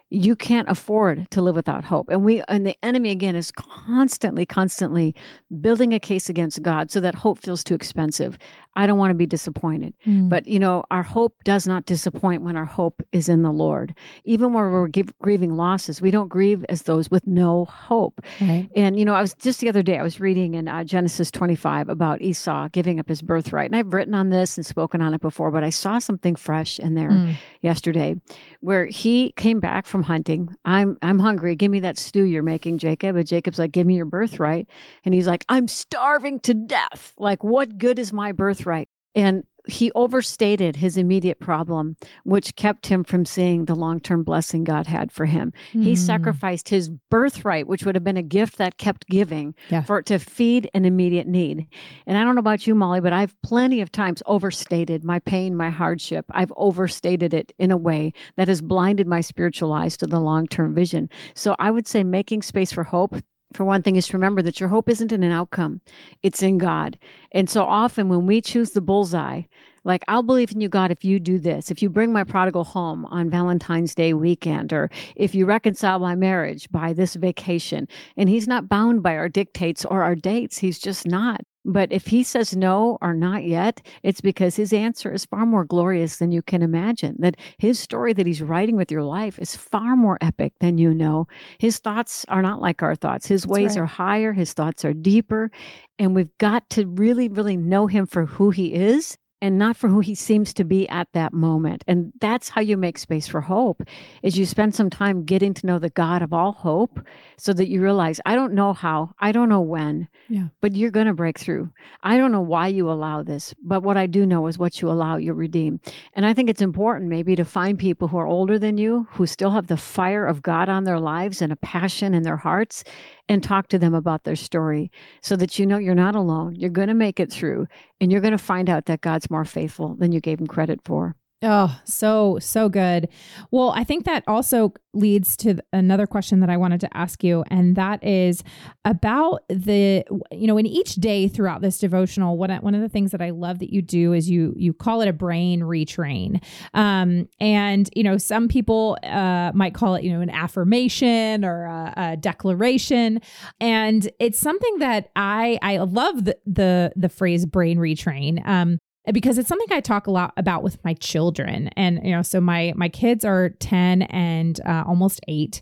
[0.09, 4.45] you can't afford to live without hope and we and the enemy again is constantly
[4.45, 5.13] constantly
[5.61, 8.37] building a case against god so that hope feels too expensive
[8.75, 9.93] I don't want to be disappointed.
[10.05, 10.29] Mm.
[10.29, 13.95] But, you know, our hope does not disappoint when our hope is in the Lord.
[14.25, 14.87] Even when we're
[15.21, 18.21] grieving losses, we don't grieve as those with no hope.
[18.39, 18.69] Right.
[18.75, 21.31] And, you know, I was just the other day, I was reading in uh, Genesis
[21.31, 23.69] 25 about Esau giving up his birthright.
[23.69, 26.79] And I've written on this and spoken on it before, but I saw something fresh
[26.79, 27.35] in there mm.
[27.61, 28.15] yesterday
[28.61, 30.55] where he came back from hunting.
[30.63, 31.55] I'm, I'm hungry.
[31.55, 33.15] Give me that stew you're making, Jacob.
[33.15, 34.67] And Jacob's like, give me your birthright.
[35.05, 37.13] And he's like, I'm starving to death.
[37.17, 38.58] Like, what good is my birthright?
[38.59, 38.89] Birthright.
[39.15, 44.63] And he overstated his immediate problem, which kept him from seeing the long term blessing
[44.63, 45.51] God had for him.
[45.73, 45.83] Mm.
[45.83, 45.95] He hmm.
[45.95, 49.83] sacrificed his birthright, which would have been a gift that kept giving, yeah.
[49.83, 51.67] for to feed an immediate need.
[52.07, 55.55] And I don't know about you, Molly, but I've plenty of times overstated my pain,
[55.55, 56.25] my hardship.
[56.31, 60.47] I've overstated it in a way that has blinded my spiritual eyes to the long
[60.47, 61.09] term vision.
[61.35, 63.15] So I would say making space for hope
[63.53, 65.81] for one thing, is to remember that your hope isn't in an outcome,
[66.23, 66.97] it's in God.
[67.31, 69.43] And so often when we choose the bullseye,
[69.85, 72.65] like, I'll believe in you, God, if you do this, if you bring my prodigal
[72.65, 77.87] home on Valentine's Day weekend, or if you reconcile my marriage by this vacation.
[78.17, 80.57] And he's not bound by our dictates or our dates.
[80.57, 81.41] He's just not.
[81.65, 85.65] But if he says no or not yet, it's because his answer is far more
[85.65, 87.15] glorious than you can imagine.
[87.19, 90.93] That his story that he's writing with your life is far more epic than you
[90.93, 91.27] know.
[91.59, 93.27] His thoughts are not like our thoughts.
[93.27, 93.83] His That's ways right.
[93.83, 95.51] are higher, his thoughts are deeper.
[95.97, 99.87] And we've got to really, really know him for who he is and not for
[99.87, 101.83] who he seems to be at that moment.
[101.87, 103.83] And that's how you make space for hope
[104.23, 106.99] is you spend some time getting to know the god of all hope
[107.37, 110.47] so that you realize i don't know how i don't know when yeah.
[110.61, 111.71] but you're going to break through.
[112.03, 114.89] I don't know why you allow this but what i do know is what you
[114.89, 115.79] allow you redeem.
[116.13, 119.25] And i think it's important maybe to find people who are older than you who
[119.25, 122.83] still have the fire of god on their lives and a passion in their hearts
[123.29, 126.55] and talk to them about their story so that you know you're not alone.
[126.55, 127.67] You're going to make it through
[128.01, 130.81] and you're going to find out that God's more faithful than you gave him credit
[130.83, 131.15] for.
[131.41, 133.07] Oh, so, so good.
[133.49, 137.45] Well, I think that also leads to another question that I wanted to ask you.
[137.49, 138.43] And that is
[138.83, 143.11] about the, you know, in each day throughout this devotional, one, one of the things
[143.11, 146.43] that I love that you do is you, you call it a brain retrain.
[146.73, 151.63] Um, and, you know, some people uh, might call it, you know, an affirmation or
[151.63, 153.21] a, a declaration.
[153.61, 158.45] And it's something that I, I love the, the, the phrase brain retrain.
[158.45, 158.79] Um,
[159.11, 161.69] because it's something I talk a lot about with my children.
[161.69, 165.61] And, you know, so my, my kids are 10 and uh, almost eight.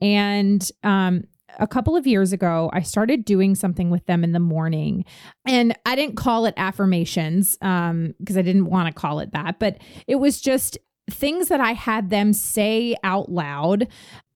[0.00, 1.24] And, um,
[1.58, 5.04] a couple of years ago, I started doing something with them in the morning.
[5.46, 9.58] And I didn't call it affirmations um, because I didn't want to call it that,
[9.58, 10.78] but it was just
[11.10, 13.88] things that I had them say out loud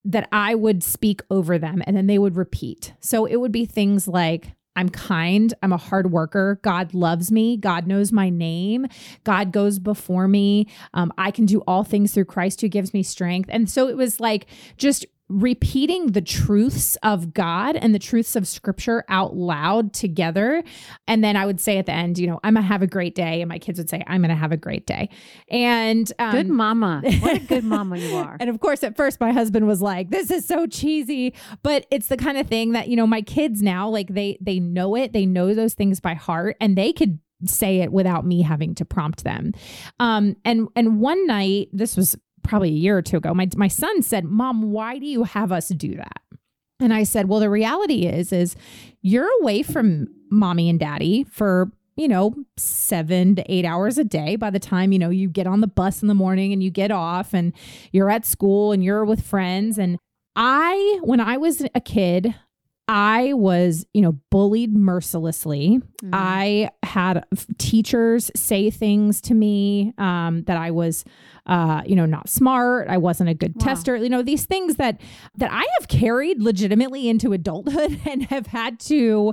[0.05, 2.93] that I would speak over them and then they would repeat.
[3.01, 5.53] So it would be things like, I'm kind.
[5.63, 6.61] I'm a hard worker.
[6.63, 7.57] God loves me.
[7.57, 8.87] God knows my name.
[9.25, 10.67] God goes before me.
[10.95, 13.49] Um, I can do all things through Christ who gives me strength.
[13.53, 18.47] And so it was like just repeating the truths of God and the truths of
[18.47, 20.63] scripture out loud together.
[21.09, 22.87] And then I would say at the end, you know, I'm going to have a
[22.87, 23.41] great day.
[23.41, 25.09] And my kids would say, I'm going to have a great day.
[25.49, 27.03] And um, good mama.
[27.21, 28.37] What a good mama you are.
[28.41, 31.35] and of course, at first, my husband was like, this is so cheesy.
[31.63, 34.61] But it's the kind of thing that, you know, my kids now, like they, they
[34.61, 38.43] know it, they know those things by heart and they could say it without me
[38.43, 39.53] having to prompt them.
[39.99, 43.69] Um, and and one night, this was probably a year or two ago, my, my
[43.69, 46.21] son said, Mom, why do you have us do that?
[46.81, 48.57] And I said, Well, the reality is, is
[49.03, 54.37] you're away from mommy and daddy for you know, seven to eight hours a day
[54.37, 56.71] by the time, you know, you get on the bus in the morning and you
[56.71, 57.53] get off and
[57.93, 59.79] you're at school and you're with friends.
[59.79, 59.99] And
[60.35, 62.35] I, when I was a kid,
[62.89, 65.81] I was, you know, bullied mercilessly.
[66.03, 66.11] Mm-hmm.
[66.13, 67.25] I had
[67.59, 71.05] teachers say things to me um, that I was,
[71.47, 72.89] uh, you know, not smart.
[72.89, 73.67] I wasn't a good wow.
[73.67, 73.97] tester.
[73.97, 75.01] You know, these things that
[75.37, 79.33] that I have carried legitimately into adulthood and have had to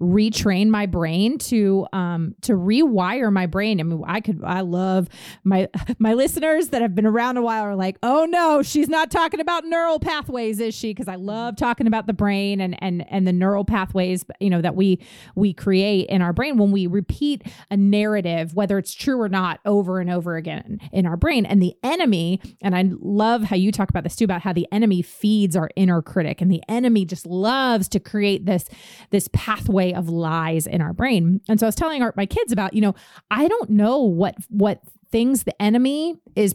[0.00, 3.80] retrain my brain to um to rewire my brain.
[3.80, 5.08] I mean, I could I love
[5.42, 9.10] my my listeners that have been around a while are like, "Oh no, she's not
[9.10, 13.04] talking about neural pathways, is she?" Because I love talking about the brain and and
[13.10, 15.00] and the neural pathways, you know, that we
[15.34, 19.58] we create in our brain when we repeat a narrative, whether it's true or not,
[19.64, 21.44] over and over again in our brain.
[21.44, 24.68] And the enemy, and I love how you talk about this too, about how the
[24.70, 28.66] enemy feeds our inner critic, and the enemy just loves to create this
[29.10, 31.40] this pathway of lies in our brain.
[31.48, 32.94] And so I was telling our, my kids about, you know,
[33.30, 36.54] I don't know what what things the enemy is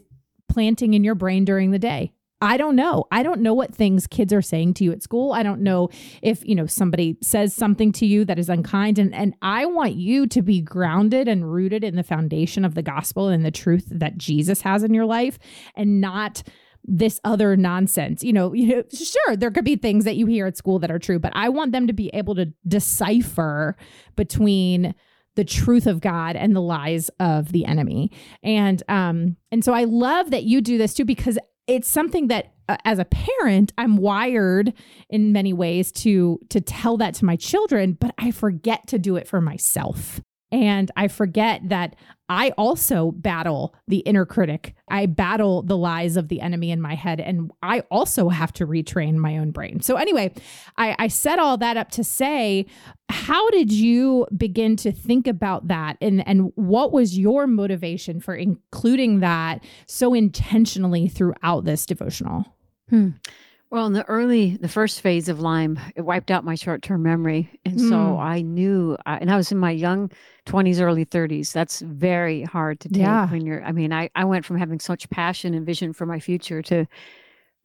[0.49, 2.13] planting in your brain during the day.
[2.43, 3.05] I don't know.
[3.09, 5.31] I don't know what things kids are saying to you at school.
[5.31, 5.89] I don't know
[6.21, 9.95] if, you know, somebody says something to you that is unkind and and I want
[9.95, 13.85] you to be grounded and rooted in the foundation of the gospel and the truth
[13.89, 15.39] that Jesus has in your life
[15.75, 16.43] and not
[16.83, 18.23] this other nonsense.
[18.23, 20.91] You know, you know, sure, there could be things that you hear at school that
[20.91, 23.75] are true, but I want them to be able to decipher
[24.15, 24.95] between
[25.35, 28.11] the truth of God and the lies of the enemy.
[28.43, 32.53] And um and so I love that you do this too because it's something that
[32.69, 34.73] uh, as a parent I'm wired
[35.09, 39.15] in many ways to to tell that to my children, but I forget to do
[39.15, 40.21] it for myself.
[40.53, 41.95] And I forget that
[42.29, 44.75] I also battle the inner critic.
[44.87, 47.19] I battle the lies of the enemy in my head.
[47.19, 49.81] And I also have to retrain my own brain.
[49.81, 50.31] So, anyway,
[50.77, 52.67] I, I set all that up to say,
[53.09, 55.97] how did you begin to think about that?
[56.01, 62.45] And, and what was your motivation for including that so intentionally throughout this devotional?
[62.91, 63.09] Hmm.
[63.73, 67.01] Well, in the early, the first phase of Lyme, it wiped out my short term
[67.01, 67.49] memory.
[67.65, 67.89] And mm.
[67.89, 70.11] so I knew, uh, and I was in my young
[70.45, 71.51] 20s, early 30s.
[71.51, 73.27] That's very hard to take yeah.
[73.31, 76.19] when you're, I mean, I, I went from having such passion and vision for my
[76.19, 76.85] future to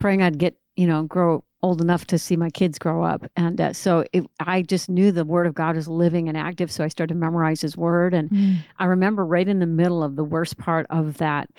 [0.00, 3.30] praying I'd get, you know, grow old enough to see my kids grow up.
[3.36, 6.72] And uh, so it, I just knew the word of God was living and active.
[6.72, 8.14] So I started to memorize his word.
[8.14, 8.56] And mm.
[8.78, 11.50] I remember right in the middle of the worst part of that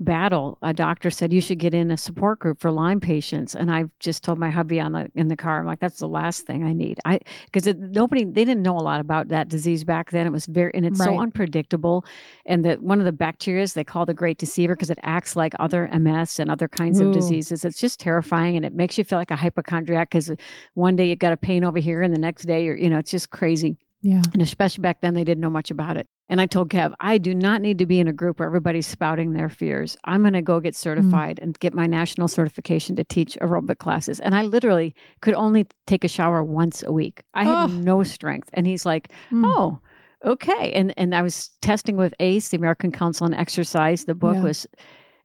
[0.00, 3.70] battle, a doctor said you should get in a support group for Lyme patients, and
[3.70, 6.46] I just told my hubby on the in the car, I'm like, that's the last
[6.46, 6.98] thing I need.
[7.04, 10.26] I because nobody they didn't know a lot about that disease back then.
[10.26, 11.06] It was very and it's right.
[11.06, 12.04] so unpredictable,
[12.46, 15.52] and that one of the bacteria they call the Great Deceiver because it acts like
[15.60, 17.08] other MS and other kinds Ooh.
[17.08, 17.64] of diseases.
[17.64, 20.30] It's just terrifying, and it makes you feel like a hypochondriac because
[20.74, 22.98] one day you got a pain over here, and the next day you're you know
[22.98, 23.76] it's just crazy.
[24.02, 24.22] Yeah.
[24.32, 26.08] And especially back then, they didn't know much about it.
[26.30, 28.86] And I told Kev, I do not need to be in a group where everybody's
[28.86, 29.96] spouting their fears.
[30.04, 31.42] I'm going to go get certified mm.
[31.42, 34.20] and get my national certification to teach aerobic classes.
[34.20, 37.24] And I literally could only take a shower once a week.
[37.34, 37.66] I had oh.
[37.66, 38.48] no strength.
[38.52, 39.42] And he's like, mm.
[39.44, 39.80] oh,
[40.24, 40.72] okay.
[40.72, 44.04] And and I was testing with ACE, the American Council on Exercise.
[44.04, 44.42] The book yeah.
[44.44, 44.68] was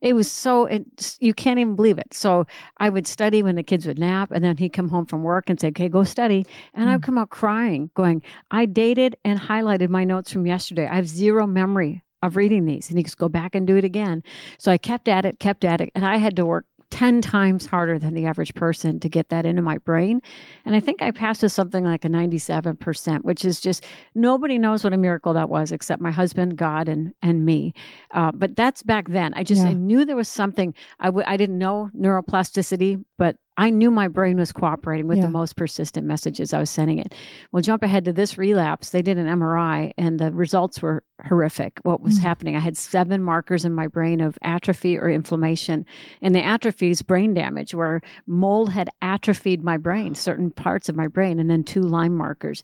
[0.05, 2.13] it was so it, you can't even believe it.
[2.13, 2.45] So
[2.77, 5.49] I would study when the kids would nap, and then he'd come home from work
[5.49, 6.45] and say, "Okay, go study,"
[6.75, 6.93] and mm.
[6.93, 10.87] I'd come out crying, going, "I dated and highlighted my notes from yesterday.
[10.87, 13.83] I have zero memory of reading these," and he goes, "Go back and do it
[13.83, 14.21] again."
[14.59, 17.65] So I kept at it, kept at it, and I had to work 10 times
[17.65, 20.21] harder than the average person to get that into my brain.
[20.65, 23.83] And I think I passed with something like a 97%, which is just
[24.13, 27.73] nobody knows what a miracle that was except my husband, God, and and me.
[28.11, 29.33] Uh, but that's back then.
[29.33, 29.69] I just yeah.
[29.69, 30.73] I knew there was something.
[30.99, 35.25] I w- I didn't know neuroplasticity, but I knew my brain was cooperating with yeah.
[35.25, 37.13] the most persistent messages I was sending it.
[37.51, 38.89] Well, jump ahead to this relapse.
[38.89, 41.79] They did an MRI and the results were horrific.
[41.83, 42.23] What was mm.
[42.23, 42.55] happening?
[42.55, 45.85] I had seven markers in my brain of atrophy or inflammation.
[46.21, 50.95] And the atrophy is brain damage, where mold had atrophied my brain, certain parts of
[50.95, 52.61] my brain, and then two Lyme markers.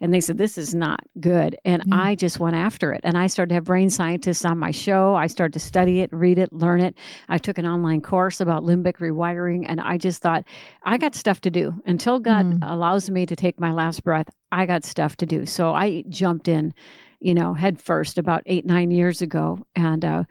[0.00, 1.56] And they said, This is not good.
[1.64, 1.96] And mm.
[1.96, 3.00] I just went after it.
[3.04, 5.14] And I started to have brain scientists on my show.
[5.14, 6.96] I started to study it, read it, learn it.
[7.28, 9.64] I took an online course about limbic rewiring.
[9.68, 10.44] And I just thought,
[10.82, 11.74] I got stuff to do.
[11.86, 12.70] Until God mm.
[12.70, 15.46] allows me to take my last breath, I got stuff to do.
[15.46, 16.74] So I jumped in,
[17.20, 19.64] you know, head first about eight, nine years ago.
[19.74, 20.24] And, uh,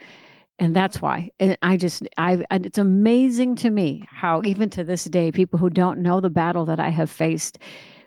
[0.60, 5.06] and that's why and i just i it's amazing to me how even to this
[5.06, 7.58] day people who don't know the battle that i have faced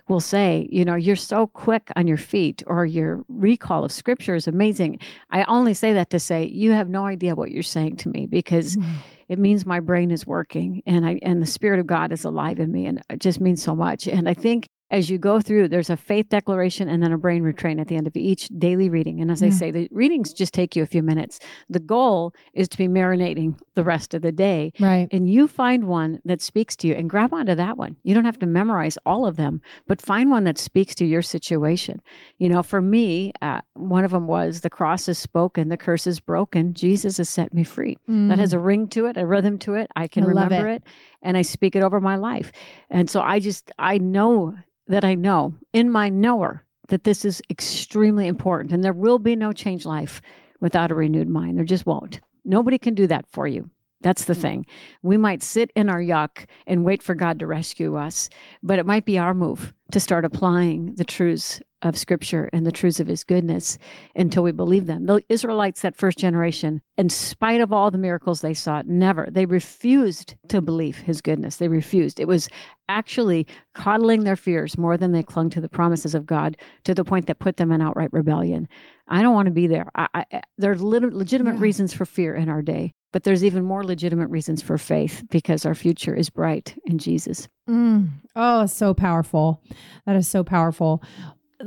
[0.09, 4.35] will say, you know, you're so quick on your feet or your recall of scripture
[4.35, 4.99] is amazing.
[5.31, 8.27] I only say that to say you have no idea what you're saying to me
[8.27, 8.95] because mm-hmm.
[9.29, 12.61] it means my brain is working and I and the spirit of God is alive
[12.61, 14.07] in me and it just means so much.
[14.07, 17.43] And I think as you go through, there's a faith declaration and then a brain
[17.43, 19.21] retrain at the end of each daily reading.
[19.21, 19.49] And as yeah.
[19.49, 21.41] I say, the readings just take you a few minutes.
[21.69, 24.73] The goal is to be marinating the rest of the day.
[24.79, 25.09] Right.
[25.11, 27.97] And you find one that speaks to you and grab onto that one.
[28.05, 31.23] You don't have to memorize all of them, but find one that speaks to your
[31.23, 32.01] situation.
[32.39, 36.07] You know, for me, uh, one of them was the cross is spoken, the curse
[36.07, 37.97] is broken, Jesus has set me free.
[38.09, 38.29] Mm.
[38.29, 39.91] That has a ring to it, a rhythm to it.
[39.97, 40.77] I can I remember it.
[40.77, 40.83] it
[41.23, 42.53] and I speak it over my life.
[42.89, 44.55] And so I just, I know
[44.89, 49.37] that I know in my knower that this is extremely important and there will be
[49.37, 50.21] no change life
[50.61, 51.59] without a renewed mind.
[51.59, 52.21] There just won't.
[52.45, 53.69] Nobody can do that for you.
[54.03, 54.41] That's the mm.
[54.41, 54.67] thing.
[55.03, 58.29] We might sit in our yuck and wait for God to rescue us,
[58.63, 62.73] but it might be our move to start applying the truths of scripture and the
[62.73, 63.79] truths of his goodness
[64.15, 65.07] until we believe them.
[65.07, 69.47] The Israelites, that first generation, in spite of all the miracles they saw, never, they
[69.47, 71.57] refused to believe his goodness.
[71.57, 72.19] They refused.
[72.19, 72.49] It was
[72.89, 77.05] actually coddling their fears more than they clung to the promises of God to the
[77.05, 78.69] point that put them in outright rebellion.
[79.09, 79.91] I don't want to be there.
[79.95, 81.61] I, I, there's legitimate yeah.
[81.61, 85.67] reasons for fear in our day, but there's even more legitimate reasons for faith because
[85.67, 87.49] our future is bright in Jesus.
[87.69, 88.09] Mm.
[88.35, 89.63] Oh, so powerful.
[90.07, 91.03] That is so powerful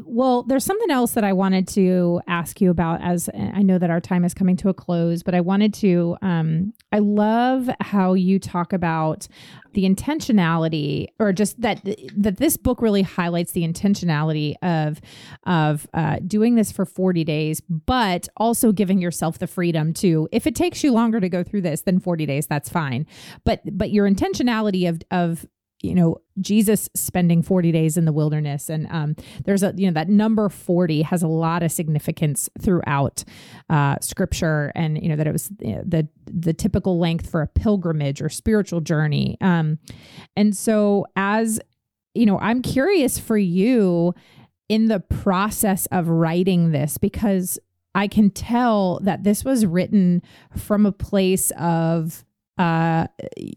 [0.03, 3.89] well, there's something else that I wanted to ask you about as I know that
[3.89, 8.13] our time is coming to a close, but I wanted to um I love how
[8.13, 9.27] you talk about
[9.73, 11.81] the intentionality or just that
[12.15, 15.01] that this book really highlights the intentionality of
[15.45, 20.47] of uh, doing this for 40 days but also giving yourself the freedom to if
[20.47, 23.05] it takes you longer to go through this than 40 days that's fine.
[23.43, 25.47] But but your intentionality of of
[25.82, 28.69] you know jesus spending 40 days in the wilderness.
[28.69, 29.15] And um,
[29.45, 33.23] there's a you know that number 40 has a lot of significance throughout
[33.69, 37.47] uh, scripture and you know that it was know, the the typical length for a
[37.47, 39.38] pilgrimage or spiritual journey.
[39.41, 39.80] Um,
[40.36, 41.59] and so as
[42.13, 44.13] you know i'm curious for you
[44.67, 47.59] in the process of writing this because
[47.95, 50.21] i can tell that this was written
[50.55, 52.25] from a place of
[52.60, 53.07] uh,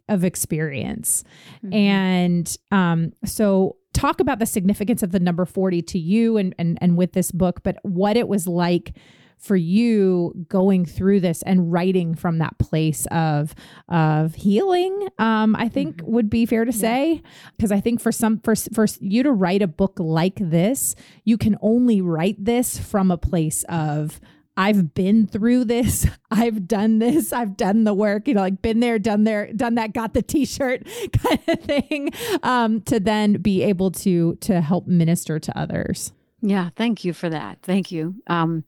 [0.08, 1.24] of experience.
[1.56, 1.74] Mm-hmm.
[1.74, 6.78] And um, so talk about the significance of the number 40 to you and, and
[6.80, 8.94] and with this book, but what it was like
[9.42, 13.56] for you going through this and writing from that place of
[13.88, 16.12] of healing um, i think mm-hmm.
[16.12, 17.20] would be fair to say
[17.56, 20.94] because i think for some for, for you to write a book like this
[21.24, 24.20] you can only write this from a place of
[24.56, 26.06] I've been through this.
[26.30, 27.32] I've done this.
[27.32, 30.22] I've done the work, you know, like been there, done there, done that, got the
[30.22, 30.86] t-shirt
[31.22, 32.10] kind of thing.
[32.42, 36.12] Um, to then be able to to help minister to others.
[36.42, 37.58] Yeah, thank you for that.
[37.62, 38.16] Thank you.
[38.26, 38.64] Um,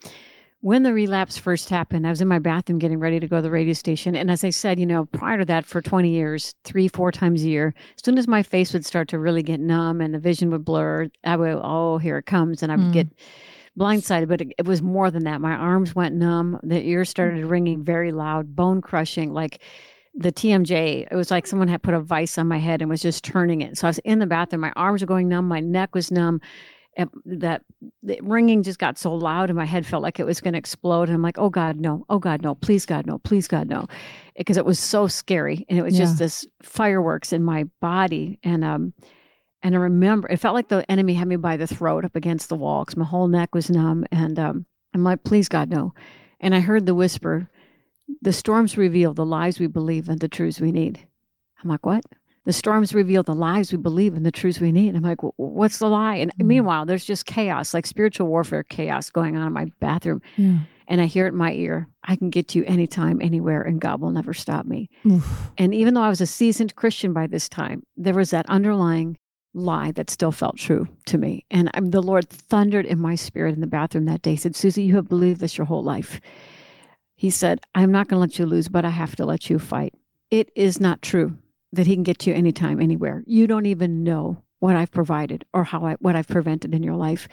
[0.64, 3.42] when the relapse first happened, I was in my bathroom getting ready to go to
[3.42, 4.16] the radio station.
[4.16, 7.42] And as I said, you know, prior to that, for 20 years, three, four times
[7.42, 10.18] a year, as soon as my face would start to really get numb and the
[10.18, 12.62] vision would blur, I would, oh, here it comes.
[12.62, 12.92] And I would mm.
[12.94, 13.08] get
[13.78, 15.40] blindsided, but it, it, was more than that.
[15.40, 16.58] My arms went numb.
[16.62, 19.60] The ears started ringing very loud, bone crushing, like
[20.14, 21.08] the TMJ.
[21.10, 23.62] It was like someone had put a vice on my head and was just turning
[23.62, 23.76] it.
[23.76, 24.60] So I was in the bathroom.
[24.60, 25.48] My arms were going numb.
[25.48, 26.40] My neck was numb
[26.96, 27.62] And that
[28.02, 30.58] the ringing just got so loud and my head felt like it was going to
[30.58, 33.68] explode and i'm like oh god no oh god no please god no please god
[33.68, 33.86] no
[34.36, 36.04] because it was so scary and it was yeah.
[36.04, 38.92] just this fireworks in my body and um
[39.64, 42.48] and i remember it felt like the enemy had me by the throat up against
[42.48, 45.92] the wall because my whole neck was numb and um i'm like please god no
[46.40, 47.48] and i heard the whisper
[48.22, 51.04] the storms reveal the lies we believe and the truths we need
[51.62, 52.04] i'm like what
[52.44, 54.94] the storms reveal the lies we believe and the truths we need.
[54.94, 56.16] I'm like, what's the lie?
[56.16, 60.20] And mm meanwhile, there's just chaos, like spiritual warfare chaos going on in my bathroom.
[60.36, 60.58] Yeah.
[60.86, 61.88] And I hear it in my ear.
[62.04, 64.90] I can get to you anytime, anywhere, and God will never stop me.
[65.06, 65.50] Oof.
[65.56, 69.16] And even though I was a seasoned Christian by this time, there was that underlying
[69.54, 71.44] lie that still felt true to me.
[71.50, 74.36] And I'm, the Lord thundered in my spirit in the bathroom that day.
[74.36, 76.20] Said, Susie, you have believed this your whole life.
[77.14, 79.58] He said, I'm not going to let you lose, but I have to let you
[79.58, 79.94] fight.
[80.30, 81.38] It is not true
[81.72, 83.22] that he can get to you anytime, anywhere.
[83.26, 86.96] You don't even know what I've provided or how I what I've prevented in your
[86.96, 87.28] life.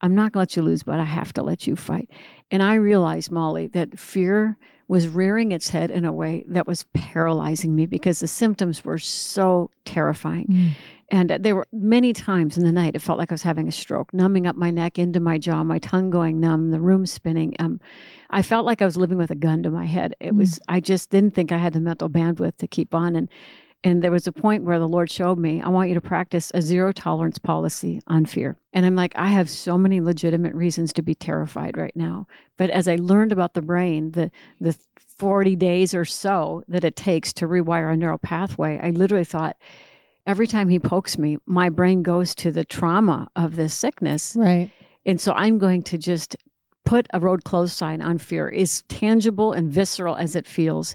[0.00, 2.10] I'm not gonna let you lose, but I have to let you fight.
[2.50, 4.56] And I realized, Molly, that fear
[4.88, 8.98] was rearing its head in a way that was paralyzing me because the symptoms were
[8.98, 10.46] so terrifying.
[10.46, 10.70] Mm.
[11.10, 13.72] And there were many times in the night it felt like I was having a
[13.72, 17.56] stroke, numbing up my neck into my jaw, my tongue going numb, the room spinning.
[17.58, 17.80] Um,
[18.30, 20.14] I felt like I was living with a gun to my head.
[20.20, 20.38] It mm.
[20.38, 23.16] was I just didn't think I had the mental bandwidth to keep on.
[23.16, 23.28] And
[23.82, 26.52] and there was a point where the Lord showed me, I want you to practice
[26.52, 28.58] a zero tolerance policy on fear.
[28.74, 32.26] And I'm like, I have so many legitimate reasons to be terrified right now.
[32.58, 34.30] But as I learned about the brain, the
[34.60, 34.76] the
[35.18, 39.56] 40 days or so that it takes to rewire a neural pathway, I literally thought,
[40.30, 44.36] every time he pokes me, my brain goes to the trauma of this sickness.
[44.38, 44.70] Right.
[45.04, 46.36] And so I'm going to just
[46.84, 50.94] put a road closed sign on fear, as tangible and visceral as it feels.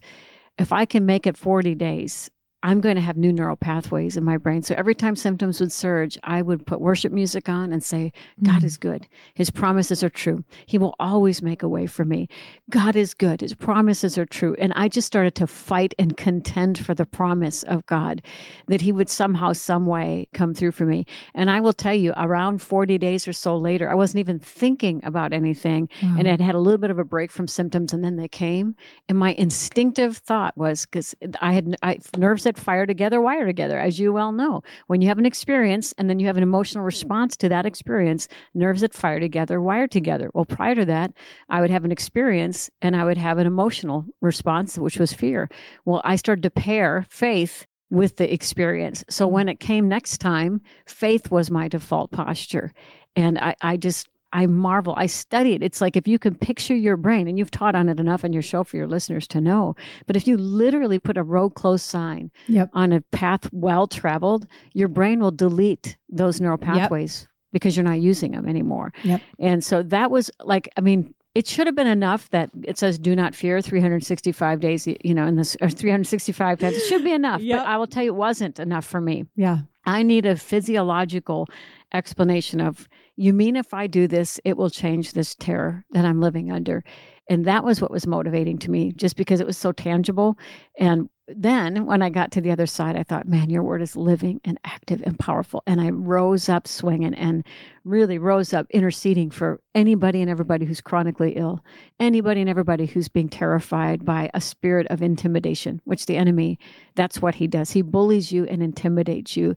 [0.58, 2.32] If I can make it 40 days,
[2.66, 4.64] I'm going to have new neural pathways in my brain.
[4.64, 8.12] So every time symptoms would surge, I would put worship music on and say,
[8.44, 9.08] God mm is good.
[9.36, 10.44] His promises are true.
[10.66, 12.28] He will always make a way for me.
[12.72, 13.42] God is good.
[13.42, 14.56] His promises are true.
[14.58, 18.24] And I just started to fight and contend for the promise of God
[18.68, 21.06] that he would somehow, some way come through for me.
[21.36, 25.00] And I will tell you, around 40 days or so later, I wasn't even thinking
[25.04, 25.88] about anything.
[26.02, 26.16] Wow.
[26.18, 28.76] And I'd had a little bit of a break from symptoms and then they came.
[29.08, 33.80] And my instinctive thought was because I had I, nerves that fire together, wire together,
[33.80, 34.62] as you well know.
[34.88, 38.28] When you have an experience and then you have an emotional response to that experience,
[38.54, 40.30] nerves that fire together, wire together.
[40.34, 41.12] Well, prior to that,
[41.50, 45.50] I would have an experience and I would have an emotional response, which was fear.
[45.86, 49.04] Well, I started to pair faith with the experience.
[49.10, 49.34] So mm-hmm.
[49.34, 52.74] when it came next time, faith was my default posture.
[53.16, 54.94] And I, I just I marvel.
[54.98, 55.64] I study it.
[55.64, 58.34] It's like if you can picture your brain, and you've taught on it enough on
[58.34, 59.76] your show for your listeners to know,
[60.08, 62.70] but if you literally put a road closed sign yep.
[62.74, 67.30] on a path well traveled, your brain will delete those neural pathways yep.
[67.54, 68.92] because you're not using them anymore.
[69.04, 69.22] Yep.
[69.40, 72.98] And so that was like, I mean, it should have been enough that it says
[72.98, 77.12] do not fear 365 days you know in this or 365 times it should be
[77.12, 77.60] enough yep.
[77.60, 81.48] but i will tell you it wasn't enough for me yeah i need a physiological
[81.94, 86.22] explanation of you mean if I do this, it will change this terror that I'm
[86.22, 86.84] living under?
[87.30, 90.38] And that was what was motivating to me, just because it was so tangible.
[90.78, 93.96] And then when I got to the other side, I thought, man, your word is
[93.96, 95.64] living and active and powerful.
[95.66, 97.44] And I rose up swinging and
[97.84, 101.64] really rose up interceding for anybody and everybody who's chronically ill,
[102.00, 106.60] anybody and everybody who's being terrified by a spirit of intimidation, which the enemy,
[106.94, 107.72] that's what he does.
[107.72, 109.56] He bullies you and intimidates you.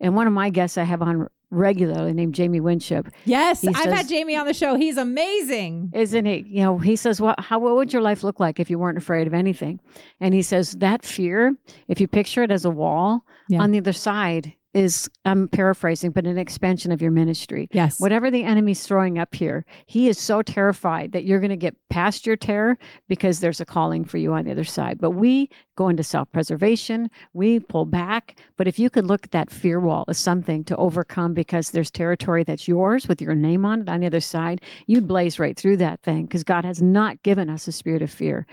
[0.00, 3.08] And one of my guests I have on regularly named Jamie Winship.
[3.24, 4.76] Yes, I've says, had Jamie on the show.
[4.76, 5.90] He's amazing.
[5.94, 6.44] Isn't he?
[6.48, 7.40] You know, he says, "What?
[7.40, 7.58] How?
[7.58, 9.80] What would your life look like if you weren't afraid of anything?"
[10.20, 11.54] And he says that fear,
[11.88, 13.60] if you picture it as a wall, yeah.
[13.60, 17.68] on the other side is I'm paraphrasing, but an expansion of your ministry.
[17.72, 18.00] Yes.
[18.00, 21.76] Whatever the enemy's throwing up here, he is so terrified that you're going to get
[21.88, 24.98] past your terror because there's a calling for you on the other side.
[25.00, 28.38] But we go into self preservation, we pull back.
[28.56, 31.90] But if you could look at that fear wall as something to overcome because there's
[31.90, 35.56] territory that's yours with your name on it on the other side, you'd blaze right
[35.56, 38.46] through that thing because God has not given us a spirit of fear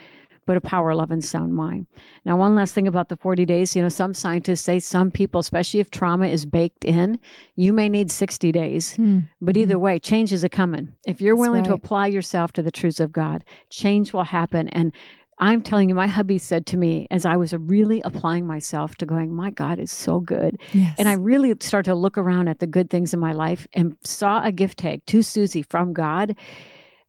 [0.45, 1.87] but a power, love, and sound mind.
[2.23, 5.39] Now, one last thing about the 40 days, you know, some scientists say some people,
[5.39, 7.19] especially if trauma is baked in,
[7.55, 8.95] you may need 60 days.
[8.95, 9.19] Hmm.
[9.41, 10.93] But either way, change is a coming.
[11.05, 11.69] If you're willing right.
[11.69, 14.69] to apply yourself to the truths of God, change will happen.
[14.69, 14.93] And
[15.37, 19.05] I'm telling you, my hubby said to me as I was really applying myself to
[19.05, 20.57] going, My God is so good.
[20.71, 20.95] Yes.
[20.97, 23.97] And I really started to look around at the good things in my life and
[24.03, 26.35] saw a gift tag to Susie from God.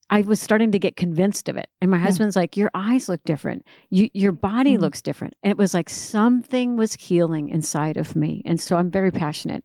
[0.08, 1.68] I was starting to get convinced of it.
[1.80, 2.04] And my yeah.
[2.04, 3.66] husband's like, Your eyes look different.
[3.90, 4.82] You, your body mm-hmm.
[4.82, 5.34] looks different.
[5.42, 8.42] And it was like something was healing inside of me.
[8.44, 9.64] And so I'm very passionate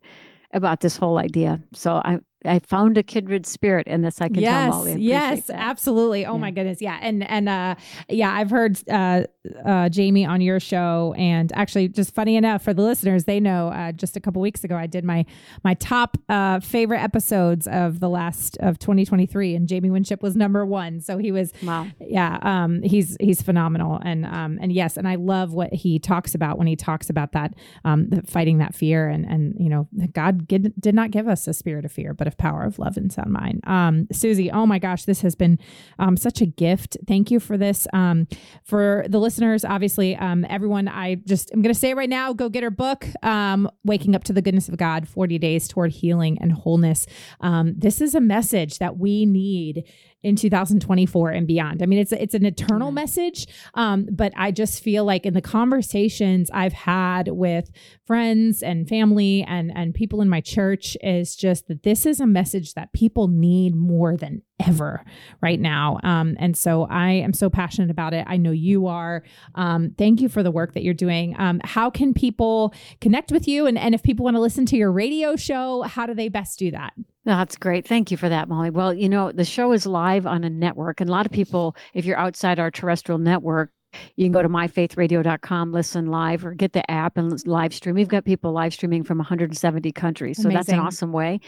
[0.54, 1.60] about this whole idea.
[1.74, 4.20] So I, I found a kindred spirit in this.
[4.20, 4.96] I can yes, tell Molly.
[5.00, 5.60] Yes, that.
[5.60, 6.26] absolutely.
[6.26, 6.40] Oh yeah.
[6.40, 6.82] my goodness.
[6.82, 6.98] Yeah.
[7.02, 7.76] And, and, uh,
[8.10, 9.24] yeah, I've heard, uh,
[9.66, 13.70] uh, Jamie on your show and actually just funny enough for the listeners, they know,
[13.70, 15.26] uh, just a couple weeks ago, I did my,
[15.64, 20.66] my top, uh, favorite episodes of the last of 2023 and Jamie Winship was number
[20.66, 21.00] one.
[21.00, 21.88] So he was, wow.
[22.00, 22.40] yeah.
[22.42, 24.00] Um, he's, he's phenomenal.
[24.04, 27.34] And, um, and yes, and I love what he talks about when he talks about
[27.34, 27.54] that,
[27.86, 31.54] um, fighting that fear and, and, you know, God did, did not give us a
[31.54, 33.62] spirit of fear, but of power of love and sound mind.
[33.66, 35.60] Um, Susie, oh my gosh, this has been
[36.00, 36.98] um, such a gift.
[37.08, 37.88] Thank you for this.
[37.94, 38.28] Um,
[38.64, 42.50] for the listeners, obviously, um, everyone, I just I'm going to say right now, go
[42.50, 46.38] get her book, um, "Waking Up to the Goodness of God: 40 Days Toward Healing
[46.42, 47.06] and Wholeness."
[47.42, 49.84] Um, this is a message that we need
[50.24, 51.82] in 2024 and beyond.
[51.82, 52.96] I mean, it's it's an eternal mm-hmm.
[52.96, 57.72] message, um, but I just feel like in the conversations I've had with
[58.06, 62.28] friends and family and and people in my church is just that this is a
[62.28, 65.04] message that people need more than ever
[65.42, 66.00] right now.
[66.04, 68.26] Um, and so I am so passionate about it.
[68.28, 69.24] I know you are.
[69.56, 71.36] Um, thank you for the work that you're doing.
[71.40, 73.66] Um, how can people connect with you?
[73.66, 76.60] And, and if people want to listen to your radio show, how do they best
[76.60, 76.94] do that?
[77.26, 77.88] That's great.
[77.88, 78.72] Thank you for that, Molly.
[78.72, 81.76] Well, you know, the show is live on a network, and a lot of people,
[81.94, 83.72] if you're outside our terrestrial network,
[84.16, 87.96] you can go to myfaithradio.com, listen live, or get the app and live stream.
[87.96, 90.38] We've got people live streaming from 170 countries.
[90.38, 90.56] So Amazing.
[90.56, 91.40] that's an awesome way.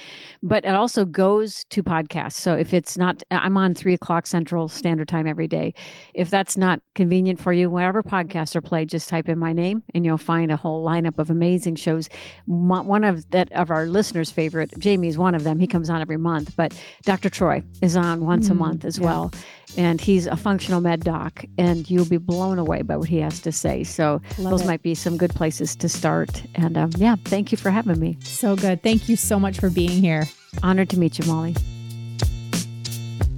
[0.41, 2.33] But it also goes to podcasts.
[2.33, 5.73] So if it's not, I'm on three o'clock Central Standard Time every day.
[6.13, 9.83] If that's not convenient for you, wherever podcasts are played, just type in my name
[9.93, 12.09] and you'll find a whole lineup of amazing shows.
[12.45, 15.59] One of that of our listeners' favorite, Jamie is one of them.
[15.59, 16.73] He comes on every month, but
[17.03, 17.29] Dr.
[17.29, 19.05] Troy is on once mm, a month as yeah.
[19.05, 19.31] well
[19.77, 23.39] and he's a functional med doc, and you'll be blown away by what he has
[23.41, 23.83] to say.
[23.83, 24.67] So Love those it.
[24.67, 26.43] might be some good places to start.
[26.55, 28.17] And um, yeah, thank you for having me.
[28.23, 28.81] So good.
[28.81, 30.25] Thank you so much for being here.
[30.63, 31.55] Honored to meet you, Molly.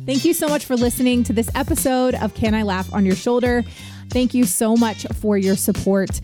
[0.05, 3.15] Thank you so much for listening to this episode of Can I Laugh on Your
[3.15, 3.63] Shoulder?
[4.11, 6.21] Thank you so much for your support.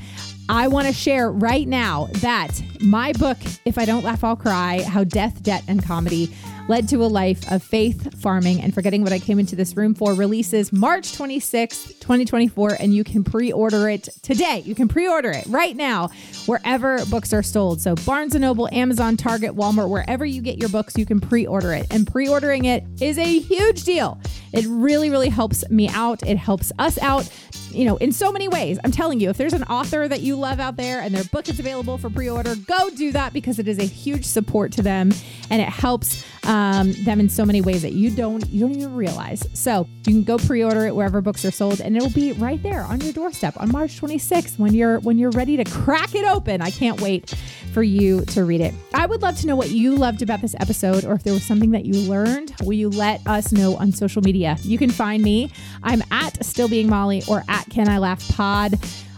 [0.47, 4.81] I want to share right now that my book, If I Don't Laugh, I'll Cry
[4.83, 6.29] How Death, Debt, and Comedy
[6.67, 9.93] led to a life of faith, farming, and forgetting what I came into this room
[9.93, 14.61] for releases March 26th, 2024, and you can pre order it today.
[14.65, 16.09] You can pre order it right now
[16.45, 17.81] wherever books are sold.
[17.81, 21.45] So, Barnes and Noble, Amazon, Target, Walmart, wherever you get your books, you can pre
[21.45, 21.87] order it.
[21.91, 24.19] And pre ordering it is a huge deal.
[24.53, 26.23] It really, really helps me out.
[26.23, 27.29] It helps us out
[27.73, 28.79] you know, in so many ways.
[28.83, 31.49] I'm telling you, if there's an author that you love out there and their book
[31.49, 34.81] is available for pre order, go do that because it is a huge support to
[34.81, 35.11] them
[35.49, 38.75] and it helps um, Um, them in so many ways that you don't you don't
[38.75, 39.47] even realize.
[39.53, 42.33] So you can go pre order it wherever books are sold and it will be
[42.33, 46.13] right there on your doorstep on March 26th when you're when you're ready to crack
[46.13, 46.61] it open.
[46.61, 47.33] I can't wait
[47.71, 48.73] for you to read it.
[48.93, 51.43] I would love to know what you loved about this episode or if there was
[51.43, 52.53] something that you learned.
[52.63, 54.57] Will you let us know on social media?
[54.61, 55.51] You can find me.
[55.83, 58.73] I'm at Still Being Molly or at Can I Laugh Pod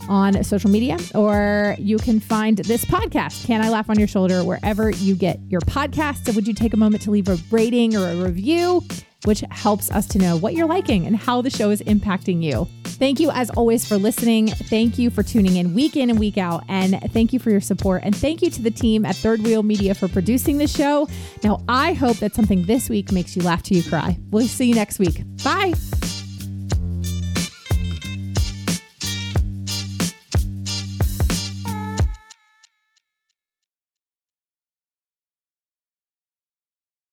[0.10, 4.44] on social media, or you can find this podcast, Can I Laugh on Your Shoulder,
[4.44, 6.34] wherever you get your podcasts.
[6.34, 8.84] Would you take a moment to leave a rating or a review,
[9.26, 12.68] which helps us to know what you're liking and how the show is impacting you?
[12.84, 14.48] Thank you, as always, for listening.
[14.48, 16.64] Thank you for tuning in week in and week out.
[16.70, 18.02] And thank you for your support.
[18.04, 21.08] And thank you to the team at Third Wheel Media for producing the show.
[21.44, 24.18] Now, I hope that something this week makes you laugh till you cry.
[24.30, 25.24] We'll see you next week.
[25.44, 25.74] Bye.